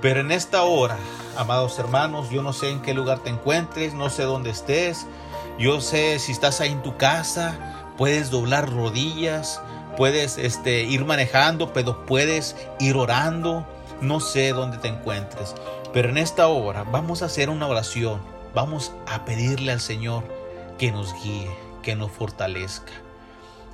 [0.00, 0.96] Pero en esta hora
[1.36, 5.06] amados hermanos, yo no sé en qué lugar te encuentres, no sé dónde estés,
[5.58, 9.60] yo sé si estás ahí en tu casa, puedes doblar rodillas,
[9.96, 13.66] puedes este, ir manejando, pero puedes ir orando,
[14.00, 15.54] no sé dónde te encuentres,
[15.92, 18.20] pero en esta hora vamos a hacer una oración,
[18.54, 20.24] vamos a pedirle al Señor
[20.78, 21.50] que nos guíe,
[21.82, 22.92] que nos fortalezca.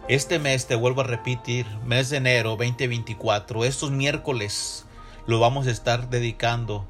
[0.09, 4.87] Este mes, te vuelvo a repetir, mes de enero 2024, estos miércoles
[5.27, 6.87] lo vamos a estar dedicando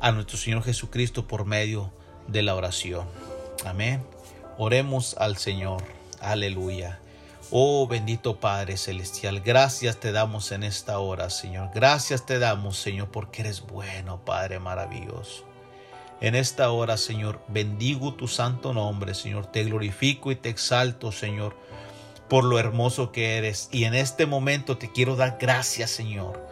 [0.00, 1.92] a nuestro Señor Jesucristo por medio
[2.26, 3.06] de la oración.
[3.64, 4.02] Amén.
[4.56, 5.82] Oremos al Señor.
[6.20, 7.00] Aleluya.
[7.50, 11.70] Oh bendito Padre Celestial, gracias te damos en esta hora, Señor.
[11.74, 15.44] Gracias te damos, Señor, porque eres bueno, Padre maravilloso.
[16.20, 19.46] En esta hora, Señor, bendigo tu santo nombre, Señor.
[19.46, 21.56] Te glorifico y te exalto, Señor,
[22.28, 23.68] por lo hermoso que eres.
[23.72, 26.50] Y en este momento te quiero dar gracias, Señor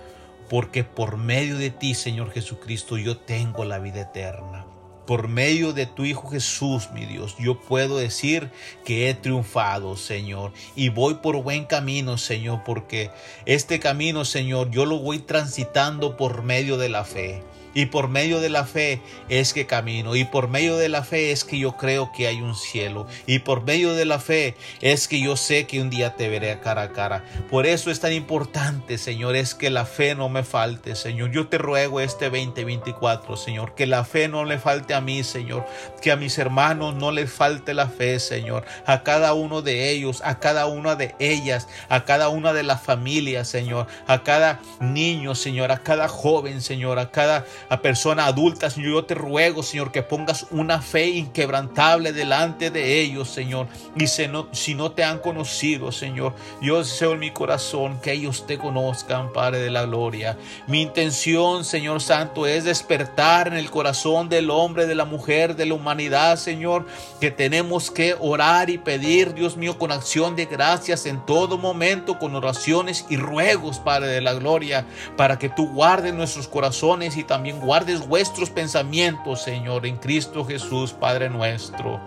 [0.49, 4.67] porque por medio de ti, Señor Jesucristo, yo tengo la vida eterna.
[5.07, 8.51] Por medio de tu Hijo Jesús, mi Dios, yo puedo decir
[8.85, 13.11] que he triunfado, Señor, y voy por buen camino, Señor, porque
[13.47, 17.43] este camino, Señor, yo lo voy transitando por medio de la fe.
[17.79, 20.17] Y por medio de la fe es que camino.
[20.17, 23.07] Y por medio de la fe es que yo creo que hay un cielo.
[23.25, 26.59] Y por medio de la fe es que yo sé que un día te veré
[26.59, 27.25] cara a cara.
[27.49, 31.31] Por eso es tan importante, Señor, es que la fe no me falte, Señor.
[31.31, 35.65] Yo te ruego este 2024, Señor, que la fe no le falte a mí, Señor.
[36.03, 38.65] Que a mis hermanos no les falte la fe, Señor.
[38.87, 42.83] A cada uno de ellos, a cada una de ellas, a cada una de las
[42.83, 43.87] familias, Señor.
[44.09, 45.71] A cada niño, Señor.
[45.71, 46.99] A cada joven, Señor.
[46.99, 52.13] A cada a persona adulta, Señor, yo te ruego, Señor, que pongas una fe inquebrantable
[52.13, 53.67] delante de ellos, Señor.
[53.97, 58.13] Y si no, si no te han conocido, Señor, yo deseo en mi corazón que
[58.13, 60.39] ellos te conozcan, Padre de la gloria.
[60.67, 65.67] Mi intención, Señor Santo, es despertar en el corazón del hombre, de la mujer, de
[65.67, 66.87] la humanidad, Señor,
[67.21, 72.19] que tenemos que orar y pedir, Dios mío, con acción de gracias en todo momento,
[72.19, 77.25] con oraciones y ruegos, Padre de la gloria, para que tú guardes nuestros corazones y
[77.25, 82.01] también guardes vuestros pensamientos, Señor, en Cristo Jesús, Padre nuestro.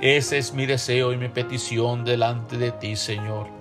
[0.00, 3.57] Ese es mi deseo y mi petición delante de ti, Señor.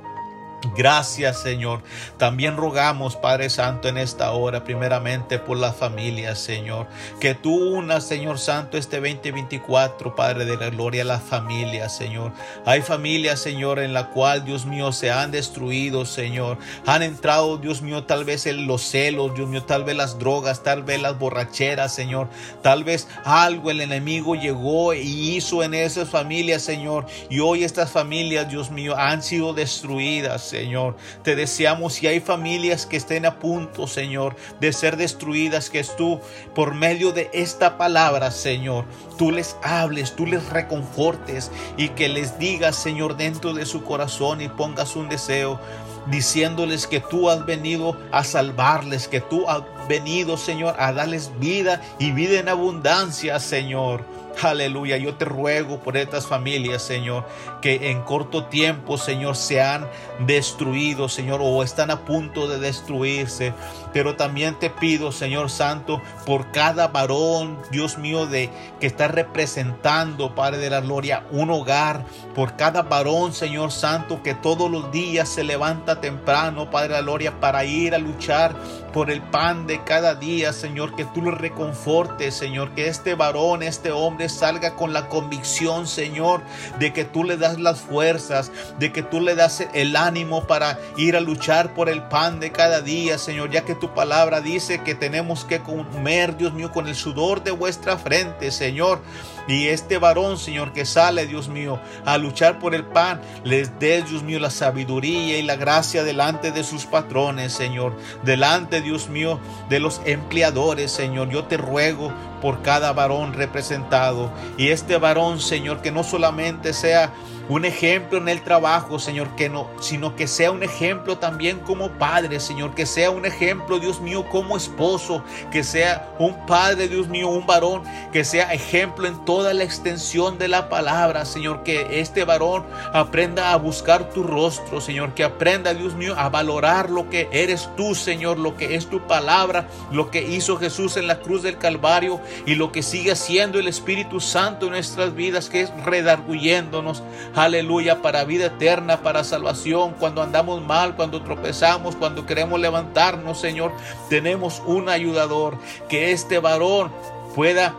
[0.76, 1.84] Gracias Señor.
[2.18, 6.88] También rogamos Padre Santo en esta hora primeramente por las familias Señor.
[7.20, 12.32] Que tú unas Señor Santo este 2024 Padre de la gloria a las familias Señor.
[12.66, 16.58] Hay familias Señor en la cual Dios mío se han destruido Señor.
[16.88, 20.64] Han entrado Dios mío tal vez en los celos Dios mío tal vez las drogas
[20.64, 22.30] tal vez las borracheras Señor.
[22.64, 27.06] Tal vez algo el enemigo llegó y hizo en esas familias Señor.
[27.30, 30.96] Y hoy estas familias Dios mío han sido destruidas Señor.
[31.24, 36.20] Te deseamos si hay familias que estén a punto, Señor, de ser destruidas, que tú,
[36.56, 38.86] por medio de esta palabra, Señor,
[39.18, 44.42] tú les hables, tú les reconfortes y que les digas, Señor, dentro de su corazón
[44.42, 45.60] y pongas un deseo
[46.08, 51.82] diciéndoles que tú has venido a salvarles, que tú has venido, Señor, a darles vida
[52.00, 54.06] y vida en abundancia, Señor.
[54.42, 57.26] Aleluya, yo te ruego por estas familias, Señor,
[57.62, 59.88] que en corto tiempo, Señor, se han
[60.20, 63.54] destruido, Señor, o están a punto de destruirse.
[63.94, 68.50] Pero también te pido, Señor Santo, por cada varón, Dios mío, de
[68.80, 72.06] que está representando, Padre de la Gloria, un hogar,
[72.36, 77.02] por cada varón, Señor Santo, que todos los días se levanta temprano, Padre de la
[77.02, 78.56] Gloria, para ir a luchar
[78.94, 83.64] por el pan de cada día, Señor, que tú lo reconfortes, Señor, que este varón,
[83.64, 86.42] este hombre salga con la convicción, Señor,
[86.80, 90.80] de que tú le das las fuerzas, de que tú le das el ánimo para
[90.98, 94.84] ir a luchar por el pan de cada día, Señor, ya que tu palabra dice
[94.84, 99.00] que tenemos que comer, Dios mío, con el sudor de vuestra frente, Señor.
[99.48, 104.04] Y este varón, Señor, que sale, Dios mío, a luchar por el pan, les dé,
[104.04, 107.96] Dios mío, la sabiduría y la gracia delante de sus patrones, Señor.
[108.24, 109.40] Delante, Dios mío,
[109.70, 111.30] de los empleadores, Señor.
[111.30, 114.32] Yo te ruego por cada varón representado.
[114.58, 117.14] Y este varón, Señor, que no solamente sea
[117.50, 121.90] un ejemplo en el trabajo, Señor, que no, sino que sea un ejemplo también como
[121.92, 127.08] padre, Señor, que sea un ejemplo, Dios mío, como esposo, que sea un padre, Dios
[127.08, 132.00] mío, un varón, que sea ejemplo en toda la extensión de la palabra, Señor, que
[132.00, 137.10] este varón aprenda a buscar tu rostro, Señor, que aprenda, Dios mío, a valorar lo
[137.10, 141.20] que eres tú, Señor, lo que es tu palabra, lo que hizo Jesús en la
[141.20, 145.62] cruz del Calvario y lo que sigue haciendo el Espíritu Santo en nuestras vidas, que
[145.62, 147.04] es redarguyéndonos
[147.38, 153.72] aleluya, para vida eterna, para salvación, cuando andamos mal, cuando tropezamos, cuando queremos levantarnos, Señor,
[154.10, 155.58] tenemos un ayudador,
[155.88, 156.92] que este varón
[157.36, 157.76] pueda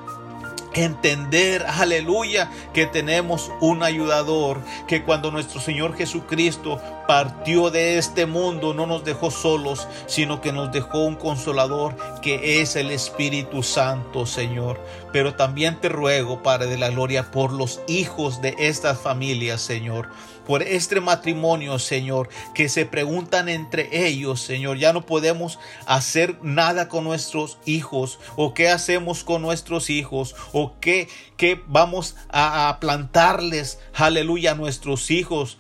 [0.74, 8.74] entender, aleluya, que tenemos un ayudador, que cuando nuestro Señor Jesucristo partió de este mundo
[8.74, 14.26] no nos dejó solos, sino que nos dejó un consolador que es el Espíritu Santo,
[14.26, 14.80] Señor.
[15.12, 20.10] Pero también te ruego, Padre de la Gloria, por los hijos de estas familias, Señor
[20.48, 26.88] por este matrimonio, Señor, que se preguntan entre ellos, Señor, ya no podemos hacer nada
[26.88, 33.78] con nuestros hijos, o qué hacemos con nuestros hijos, o qué, qué vamos a, plantarles,
[33.94, 35.59] aleluya, a nuestros hijos.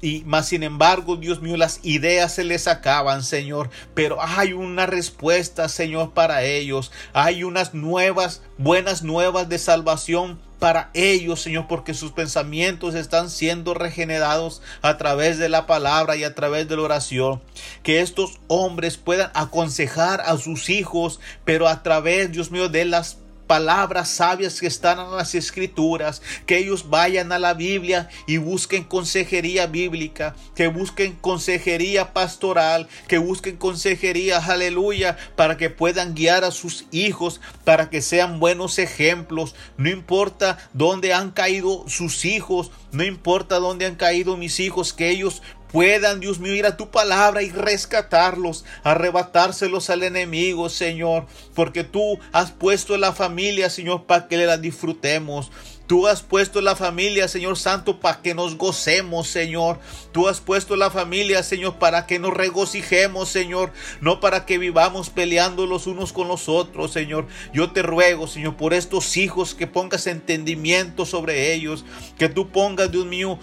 [0.00, 3.70] Y más sin embargo, Dios mío, las ideas se les acaban, Señor.
[3.94, 6.90] Pero hay una respuesta, Señor, para ellos.
[7.12, 13.74] Hay unas nuevas, buenas nuevas de salvación para ellos, Señor, porque sus pensamientos están siendo
[13.74, 17.42] regenerados a través de la palabra y a través de la oración.
[17.82, 23.18] Que estos hombres puedan aconsejar a sus hijos, pero a través, Dios mío, de las
[23.46, 28.84] palabras sabias que están en las escrituras, que ellos vayan a la Biblia y busquen
[28.84, 36.50] consejería bíblica, que busquen consejería pastoral, que busquen consejería, aleluya, para que puedan guiar a
[36.50, 39.54] sus hijos, para que sean buenos ejemplos.
[39.76, 45.10] No importa dónde han caído sus hijos, no importa dónde han caído mis hijos, que
[45.10, 45.42] ellos
[45.72, 52.18] puedan, Dios mío, ir a tu palabra y rescatarlos, arrebatárselos al enemigo, Señor, porque tú
[52.32, 55.50] has puesto la familia, Señor, para que la disfrutemos.
[55.92, 59.78] Tú has puesto la familia, Señor Santo, para que nos gocemos, Señor.
[60.10, 63.74] Tú has puesto la familia, Señor, para que nos regocijemos, Señor.
[64.00, 67.26] No para que vivamos peleando los unos con los otros, Señor.
[67.52, 71.84] Yo te ruego, Señor, por estos hijos que pongas entendimiento sobre ellos.
[72.16, 73.38] Que tú pongas, Dios mío,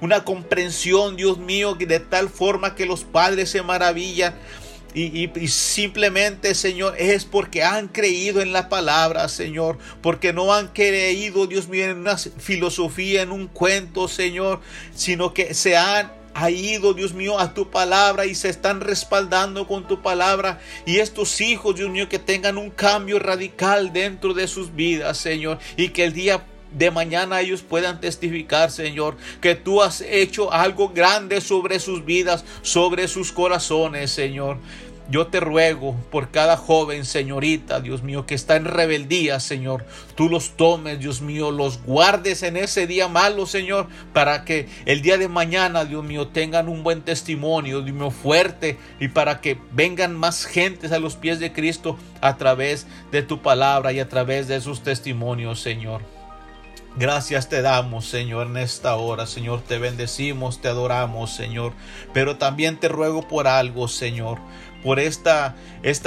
[0.00, 4.34] una comprensión, Dios mío, de tal forma que los padres se maravillan
[4.94, 11.48] y, simplemente, Señor, es porque han creído en la palabra, Señor, porque no han creído,
[11.48, 14.60] Dios mío, en una filosofía, en un cuento, Señor,
[14.94, 16.12] sino que se han
[16.48, 20.60] ido, Dios mío, a tu palabra y se están respaldando con tu palabra.
[20.86, 25.58] Y estos hijos, Dios mío, que tengan un cambio radical dentro de sus vidas, Señor,
[25.76, 26.44] y que el día
[26.76, 32.44] de mañana ellos puedan testificar, Señor, que tú has hecho algo grande sobre sus vidas,
[32.62, 34.58] sobre sus corazones, Señor.
[35.10, 39.84] Yo te ruego por cada joven, señorita, Dios mío, que está en rebeldía, Señor.
[40.14, 45.02] Tú los tomes, Dios mío, los guardes en ese día malo, Señor, para que el
[45.02, 49.58] día de mañana, Dios mío, tengan un buen testimonio, Dios mío, fuerte, y para que
[49.72, 54.08] vengan más gentes a los pies de Cristo a través de tu palabra y a
[54.08, 56.00] través de sus testimonios, Señor.
[56.96, 59.62] Gracias te damos, Señor, en esta hora, Señor.
[59.62, 61.72] Te bendecimos, te adoramos, Señor.
[62.12, 64.38] Pero también te ruego por algo, Señor.
[64.84, 65.56] Por esta,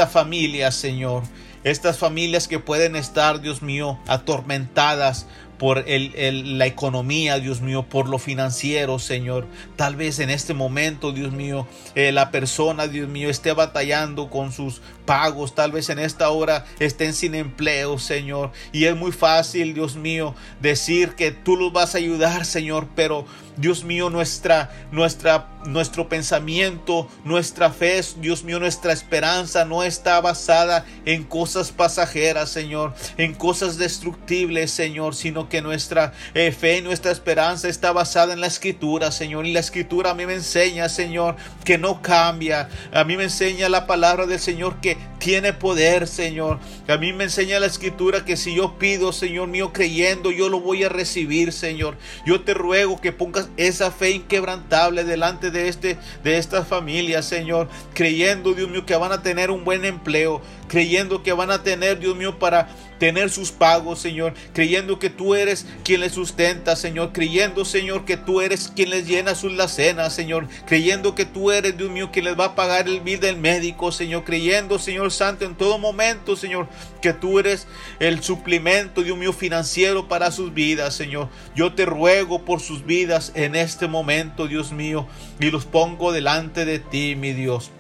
[0.10, 1.24] familia, Señor.
[1.64, 8.08] Estas familias que pueden estar, Dios mío, atormentadas por el, la economía, Dios mío, por
[8.08, 9.48] lo financiero, Señor.
[9.76, 14.52] Tal vez en este momento, Dios mío, eh, la persona, Dios mío, esté batallando con
[14.52, 18.52] sus pagos, tal vez en esta hora estén sin empleo, Señor.
[18.72, 23.26] Y es muy fácil, Dios mío, decir que tú los vas a ayudar, Señor, pero
[23.58, 30.86] Dios mío, nuestra, nuestra, nuestro pensamiento, nuestra fe, Dios mío, nuestra esperanza no está basada
[31.06, 37.12] en cosas pasajeras, Señor, en cosas destructibles, Señor, sino que nuestra eh, fe y nuestra
[37.12, 39.48] esperanza está basada en la escritura, Señor.
[39.48, 42.70] Y la escritura a mí me enseña, Señor, que no cambia.
[42.94, 46.60] A mí me enseña la palabra del Señor que tiene poder, Señor.
[46.88, 50.60] A mí me enseña la escritura que si yo pido, Señor mío, creyendo, yo lo
[50.60, 51.98] voy a recibir, Señor.
[52.26, 57.68] Yo te ruego que pongas esa fe inquebrantable delante de este de estas familias, Señor,
[57.94, 62.00] creyendo, Dios mío, que van a tener un buen empleo, creyendo que van a tener,
[62.00, 62.70] Dios mío, para
[63.00, 68.18] tener sus pagos, Señor, creyendo que tú eres quien les sustenta, Señor, creyendo, Señor, que
[68.18, 72.26] tú eres quien les llena sus lacenas, Señor, creyendo que tú eres, Dios mío, quien
[72.26, 76.36] les va a pagar el bill del médico, Señor, creyendo, Señor Santo, en todo momento,
[76.36, 76.68] Señor,
[77.02, 77.68] que tú eres
[78.00, 81.30] el suplemento, Dios mío, financiero para sus vidas, Señor.
[81.56, 85.08] Yo te ruego por sus vidas en este momento, Dios mío,
[85.40, 87.72] y los pongo delante de ti, mi Dios.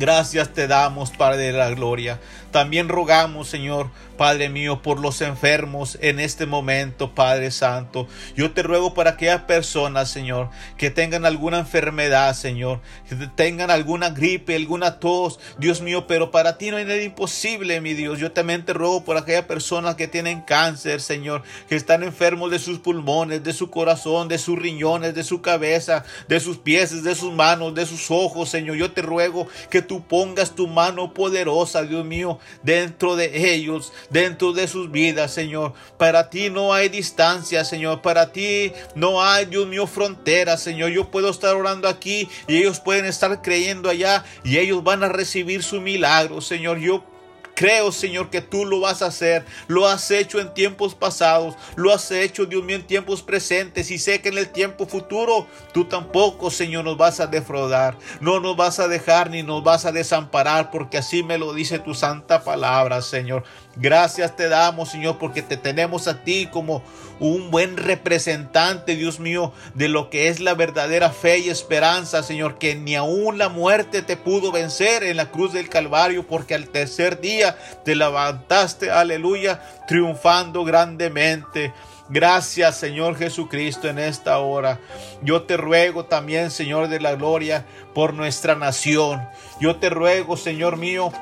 [0.00, 2.20] Gracias te damos, Padre de la Gloria.
[2.50, 8.06] También rogamos, Señor, Padre mío, por los enfermos en este momento, Padre Santo.
[8.36, 14.10] Yo te ruego para aquellas personas, Señor, que tengan alguna enfermedad, Señor, que tengan alguna
[14.10, 18.18] gripe, alguna tos, Dios mío, pero para ti no hay nada imposible, mi Dios.
[18.18, 22.58] Yo también te ruego por aquellas personas que tienen cáncer, Señor, que están enfermos de
[22.58, 27.14] sus pulmones, de su corazón, de sus riñones, de su cabeza, de sus pies, de
[27.14, 28.76] sus manos, de sus ojos, Señor.
[28.76, 34.52] Yo te ruego que tú pongas tu mano poderosa, Dios mío, dentro de ellos, dentro
[34.52, 35.72] de sus vidas, Señor.
[35.98, 38.02] Para ti no hay distancia, Señor.
[38.02, 40.90] Para ti no hay, Dios mío, frontera, Señor.
[40.90, 45.08] Yo puedo estar orando aquí y ellos pueden estar creyendo allá y ellos van a
[45.08, 46.78] recibir su milagro, Señor.
[46.78, 47.04] Yo
[47.60, 49.44] Creo, Señor, que tú lo vas a hacer.
[49.68, 51.56] Lo has hecho en tiempos pasados.
[51.76, 53.90] Lo has hecho, Dios mío, en tiempos presentes.
[53.90, 57.98] Y sé que en el tiempo futuro tú tampoco, Señor, nos vas a defraudar.
[58.22, 61.78] No nos vas a dejar ni nos vas a desamparar, porque así me lo dice
[61.78, 63.44] tu santa palabra, Señor.
[63.76, 66.82] Gracias te damos, Señor, porque te tenemos a ti como
[67.20, 72.58] un buen representante, Dios mío, de lo que es la verdadera fe y esperanza, Señor,
[72.58, 76.68] que ni aún la muerte te pudo vencer en la cruz del Calvario, porque al
[76.68, 81.72] tercer día te levantaste, aleluya, triunfando grandemente.
[82.08, 84.80] Gracias, Señor Jesucristo, en esta hora.
[85.22, 87.64] Yo te ruego también, Señor de la gloria,
[87.94, 89.22] por nuestra nación.
[89.60, 91.12] Yo te ruego, Señor mío,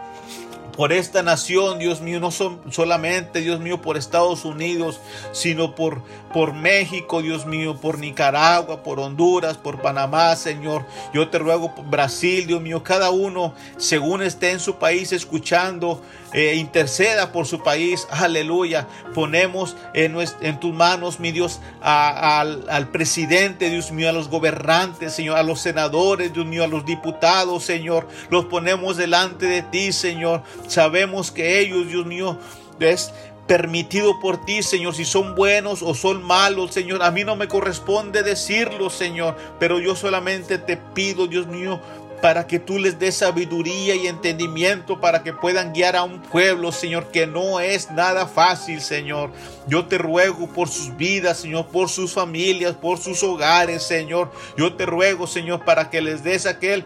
[0.79, 5.01] por esta nación, Dios mío, no son solamente, Dios mío, por Estados Unidos,
[5.33, 6.03] sino por,
[6.33, 10.87] por México, Dios mío, por Nicaragua, por Honduras, por Panamá, Señor.
[11.13, 16.01] Yo te ruego Brasil, Dios mío, cada uno, según esté en su país escuchando,
[16.33, 18.87] eh, interceda por su país, aleluya.
[19.15, 25.39] Ponemos en, tus manos, mi Dios, al, al presidente, Dios mío, a los gobernantes, Señor,
[25.39, 28.09] a los senadores, Dios mío, a los diputados, Señor.
[28.31, 30.43] Los ponemos delante de ti, Señor.
[30.67, 32.39] Sabemos que ellos, Dios mío,
[32.81, 33.13] es
[33.49, 37.03] permitido por ti, Señor, si son buenos o son malos, Señor.
[37.03, 41.81] A mí no me corresponde decirlo, Señor, pero yo solamente te pido, Dios mío,
[42.21, 46.73] para que tú les des sabiduría y entendimiento para que puedan guiar a un pueblo,
[46.73, 49.31] Señor, que no es nada fácil, Señor.
[49.67, 54.33] Yo te ruego por sus vidas, Señor, por sus familias, por sus hogares, Señor.
[54.57, 56.85] Yo te ruego, Señor, para que les des aquel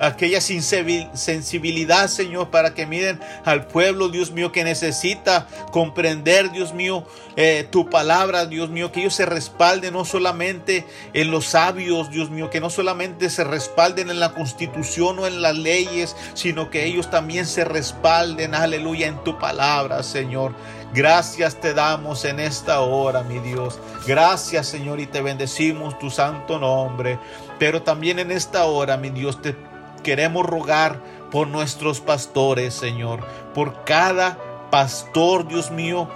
[0.00, 7.04] aquella sensibilidad, Señor, para que miren al pueblo, Dios mío, que necesita comprender, Dios mío,
[7.36, 12.30] eh, tu palabra, Dios mío, que ellos se respalden no solamente en los sabios, Dios
[12.30, 16.86] mío, que no solamente se respalden en la constitución o en las leyes, sino que
[16.86, 20.54] ellos también se respalden, aleluya, en tu palabra, Señor.
[20.92, 23.78] Gracias te damos en esta hora, mi Dios.
[24.06, 27.18] Gracias, Señor, y te bendecimos tu santo nombre.
[27.60, 29.54] Pero también en esta hora, mi Dios, te
[30.02, 33.20] queremos rogar por nuestros pastores, Señor,
[33.54, 34.38] por cada
[34.70, 36.08] pastor, Dios mío,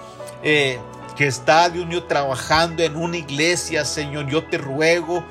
[0.42, 0.78] eh,
[1.16, 4.26] que está, Dios mío, trabajando en una iglesia, Señor.
[4.28, 5.24] Yo te ruego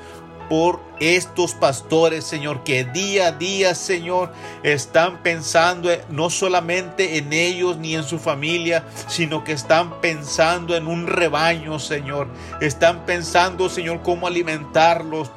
[0.48, 4.32] por estos pastores, Señor, que día a día, Señor,
[4.62, 10.86] están pensando no solamente en ellos ni en su familia, sino que están pensando en
[10.86, 12.28] un rebaño, Señor.
[12.60, 15.30] Están pensando, Señor, cómo alimentarlos.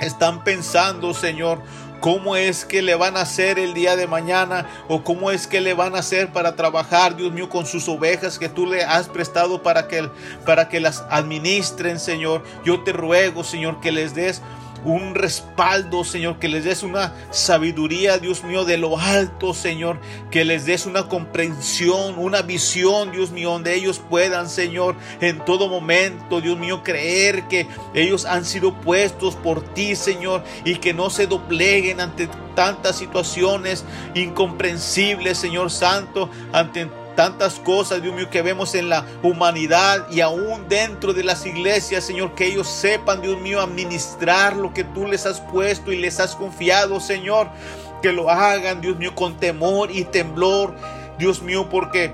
[0.00, 1.62] Están pensando, Señor,
[2.02, 5.60] cómo es que le van a hacer el día de mañana o cómo es que
[5.60, 9.08] le van a hacer para trabajar, Dios mío, con sus ovejas que tú le has
[9.08, 10.10] prestado para que,
[10.44, 12.42] para que las administren, Señor.
[12.64, 14.42] Yo te ruego, Señor, que les des
[14.84, 20.44] un respaldo, Señor, que les des una sabiduría, Dios mío, de lo alto, Señor, que
[20.44, 26.40] les des una comprensión, una visión, Dios mío, donde ellos puedan, Señor, en todo momento,
[26.40, 31.26] Dios mío, creer que ellos han sido puestos por ti, Señor, y que no se
[31.26, 38.88] dobleguen ante tantas situaciones incomprensibles, Señor Santo, ante tantas cosas, Dios mío, que vemos en
[38.88, 44.56] la humanidad y aún dentro de las iglesias, Señor, que ellos sepan, Dios mío, administrar
[44.56, 47.48] lo que tú les has puesto y les has confiado, Señor,
[48.02, 50.74] que lo hagan, Dios mío, con temor y temblor,
[51.18, 52.12] Dios mío, porque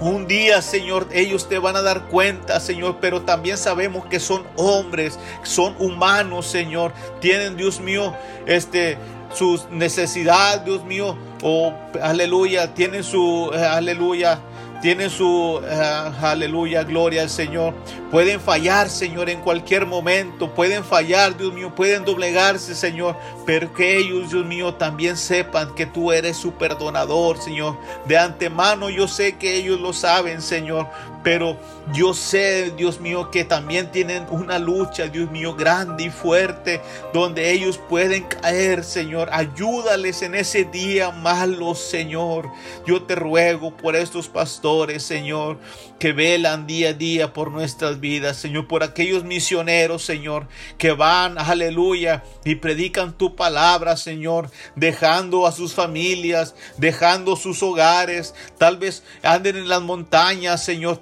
[0.00, 4.44] un día, Señor, ellos te van a dar cuenta, Señor, pero también sabemos que son
[4.56, 6.92] hombres, son humanos, Señor.
[7.20, 8.14] Tienen, Dios mío,
[8.46, 8.98] este,
[9.32, 11.72] sus necesidades, Dios mío, oh,
[12.02, 14.40] aleluya, tienen su, eh, aleluya,
[14.82, 17.74] tienen su, eh, aleluya, gloria al Señor.
[18.10, 20.54] Pueden fallar, Señor, en cualquier momento.
[20.54, 21.74] Pueden fallar, Dios mío.
[21.74, 23.16] Pueden doblegarse, Señor.
[23.44, 27.76] Pero que ellos, Dios mío, también sepan que tú eres su perdonador, Señor.
[28.06, 30.88] De antemano yo sé que ellos lo saben, Señor.
[31.26, 31.56] Pero
[31.92, 36.80] yo sé, Dios mío, que también tienen una lucha, Dios mío, grande y fuerte,
[37.12, 39.28] donde ellos pueden caer, Señor.
[39.32, 42.48] Ayúdales en ese día malo, Señor.
[42.86, 45.58] Yo te ruego por estos pastores, Señor,
[45.98, 50.46] que velan día a día por nuestras vidas, Señor, por aquellos misioneros, Señor,
[50.78, 58.32] que van, aleluya, y predican tu palabra, Señor, dejando a sus familias, dejando sus hogares,
[58.58, 60.98] tal vez anden en las montañas, Señor,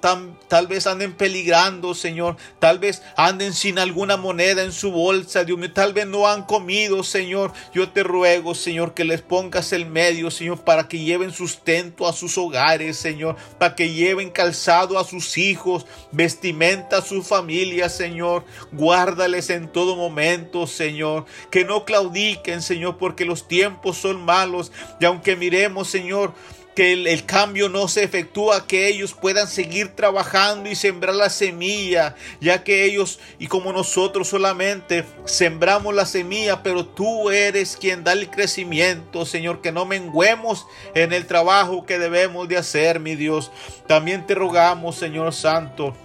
[0.67, 2.37] vez anden peligrando, Señor.
[2.59, 5.59] Tal vez anden sin alguna moneda en su bolsa, Dios.
[5.73, 7.53] Tal vez no han comido, Señor.
[7.73, 12.13] Yo te ruego, Señor, que les pongas el medio, Señor, para que lleven sustento a
[12.13, 13.35] sus hogares, Señor.
[13.57, 18.45] Para que lleven calzado a sus hijos, vestimenta a su familia, Señor.
[18.71, 21.25] Guárdales en todo momento, Señor.
[21.51, 24.71] Que no claudiquen, Señor, porque los tiempos son malos.
[24.99, 26.33] Y aunque miremos, Señor,
[26.75, 32.15] que el, cambio no se efectúa, que ellos puedan seguir trabajando y sembrar la semilla,
[32.41, 38.11] ya que ellos y como nosotros solamente sembramos la semilla, pero tú eres quien da
[38.11, 43.51] el crecimiento, Señor, que no menguemos en el trabajo que debemos de hacer, mi Dios.
[43.87, 45.95] También te rogamos, Señor Santo,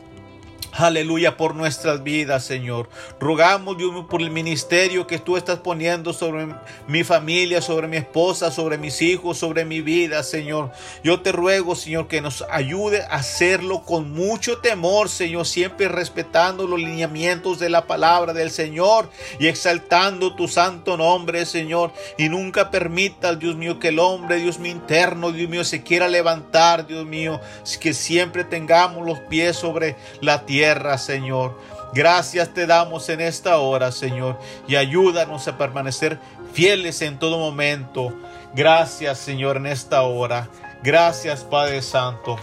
[0.73, 2.89] Aleluya por nuestras vidas, Señor.
[3.19, 6.47] Rogamos, Dios por el ministerio que tú estás poniendo sobre
[6.87, 10.71] mi familia, sobre mi esposa, sobre mis hijos, sobre mi vida, Señor.
[11.03, 16.67] Yo te ruego, Señor, que nos ayude a hacerlo con mucho temor, Señor, siempre respetando
[16.67, 21.93] los lineamientos de la palabra del Señor y exaltando tu santo nombre, Señor.
[22.17, 26.07] Y nunca permita, Dios mío, que el hombre, Dios mío, interno, Dios mío, se quiera
[26.09, 27.41] levantar, Dios mío,
[27.81, 30.50] que siempre tengamos los pies sobre la tierra
[30.99, 31.57] Señor.
[31.93, 34.39] Gracias te damos en esta hora, Señor,
[34.69, 36.19] y ayúdanos a permanecer
[36.53, 38.13] fieles en todo momento.
[38.55, 40.49] Gracias, Señor, en esta hora.
[40.83, 42.37] Gracias, Padre Santo.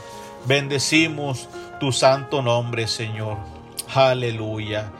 [0.45, 1.49] Bendecimos
[1.79, 3.37] tu santo nombre, Señor.
[3.93, 4.91] Aleluya.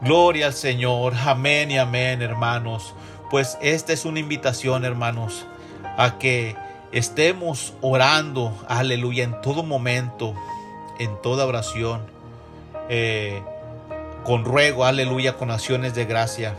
[0.00, 1.14] Gloria al Señor.
[1.26, 2.94] Amén y amén, hermanos.
[3.30, 5.46] Pues esta es una invitación, hermanos,
[5.96, 6.56] a que
[6.92, 10.34] estemos orando, aleluya, en todo momento,
[10.98, 12.17] en toda oración
[12.88, 13.42] eh,
[14.24, 16.54] con ruego, aleluya, con acciones de gracia.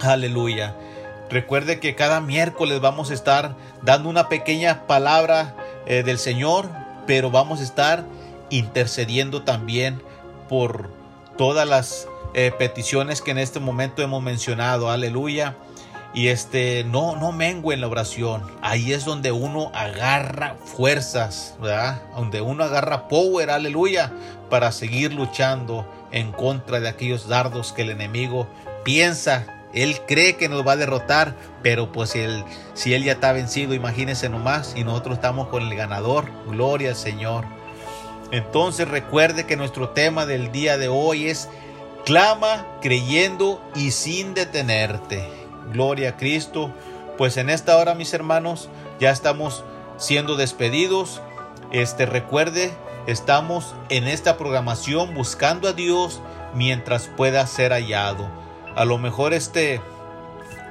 [0.00, 0.74] Aleluya.
[1.30, 5.56] Recuerde que cada miércoles vamos a estar dando una pequeña palabra
[5.86, 6.68] eh, del Señor,
[7.06, 8.04] pero vamos a estar
[8.50, 10.00] intercediendo también
[10.48, 10.90] por
[11.36, 14.90] todas las eh, peticiones que en este momento hemos mencionado.
[14.90, 15.56] Aleluya.
[16.12, 18.42] Y este, no, no mengue en la oración.
[18.62, 22.02] Ahí es donde uno agarra fuerzas, ¿verdad?
[22.14, 24.12] Donde uno agarra power, aleluya,
[24.54, 28.46] para seguir luchando en contra de aquellos dardos que el enemigo
[28.84, 29.66] piensa.
[29.72, 33.74] Él cree que nos va a derrotar, pero pues él, si él ya está vencido,
[33.74, 36.30] imagínense nomás, y nosotros estamos con el ganador.
[36.46, 37.46] Gloria al Señor.
[38.30, 41.48] Entonces recuerde que nuestro tema del día de hoy es
[42.04, 45.28] clama creyendo y sin detenerte.
[45.72, 46.72] Gloria a Cristo.
[47.18, 48.68] Pues en esta hora, mis hermanos,
[49.00, 49.64] ya estamos
[49.96, 51.22] siendo despedidos.
[51.72, 52.70] Este recuerde,
[53.06, 56.20] estamos en esta programación buscando a Dios
[56.54, 58.28] mientras pueda ser hallado.
[58.76, 59.80] A lo mejor este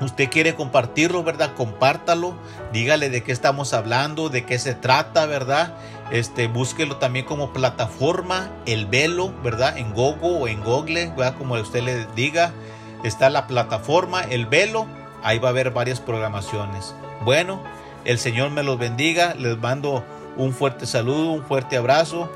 [0.02, 1.54] usted quiere compartirlo, ¿verdad?
[1.56, 2.36] Compártalo,
[2.72, 5.76] dígale de qué estamos hablando, de qué se trata, ¿verdad?
[6.12, 9.78] Este, búsquelo también como plataforma, el velo, ¿verdad?
[9.78, 11.36] En Gogo o en Google, ¿verdad?
[11.38, 12.54] Como usted le diga
[13.04, 14.88] está la plataforma El Velo
[15.24, 16.96] ahí va a haber varias programaciones.
[17.24, 17.62] Bueno,
[18.06, 20.04] el Señor me los bendiga, les mando
[20.38, 22.30] un fuerte saludo, un fuerte abrazo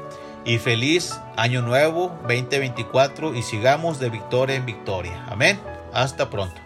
[0.45, 5.25] y feliz año nuevo 2024 y sigamos de victoria en victoria.
[5.29, 5.59] Amén.
[5.93, 6.59] Hasta pronto.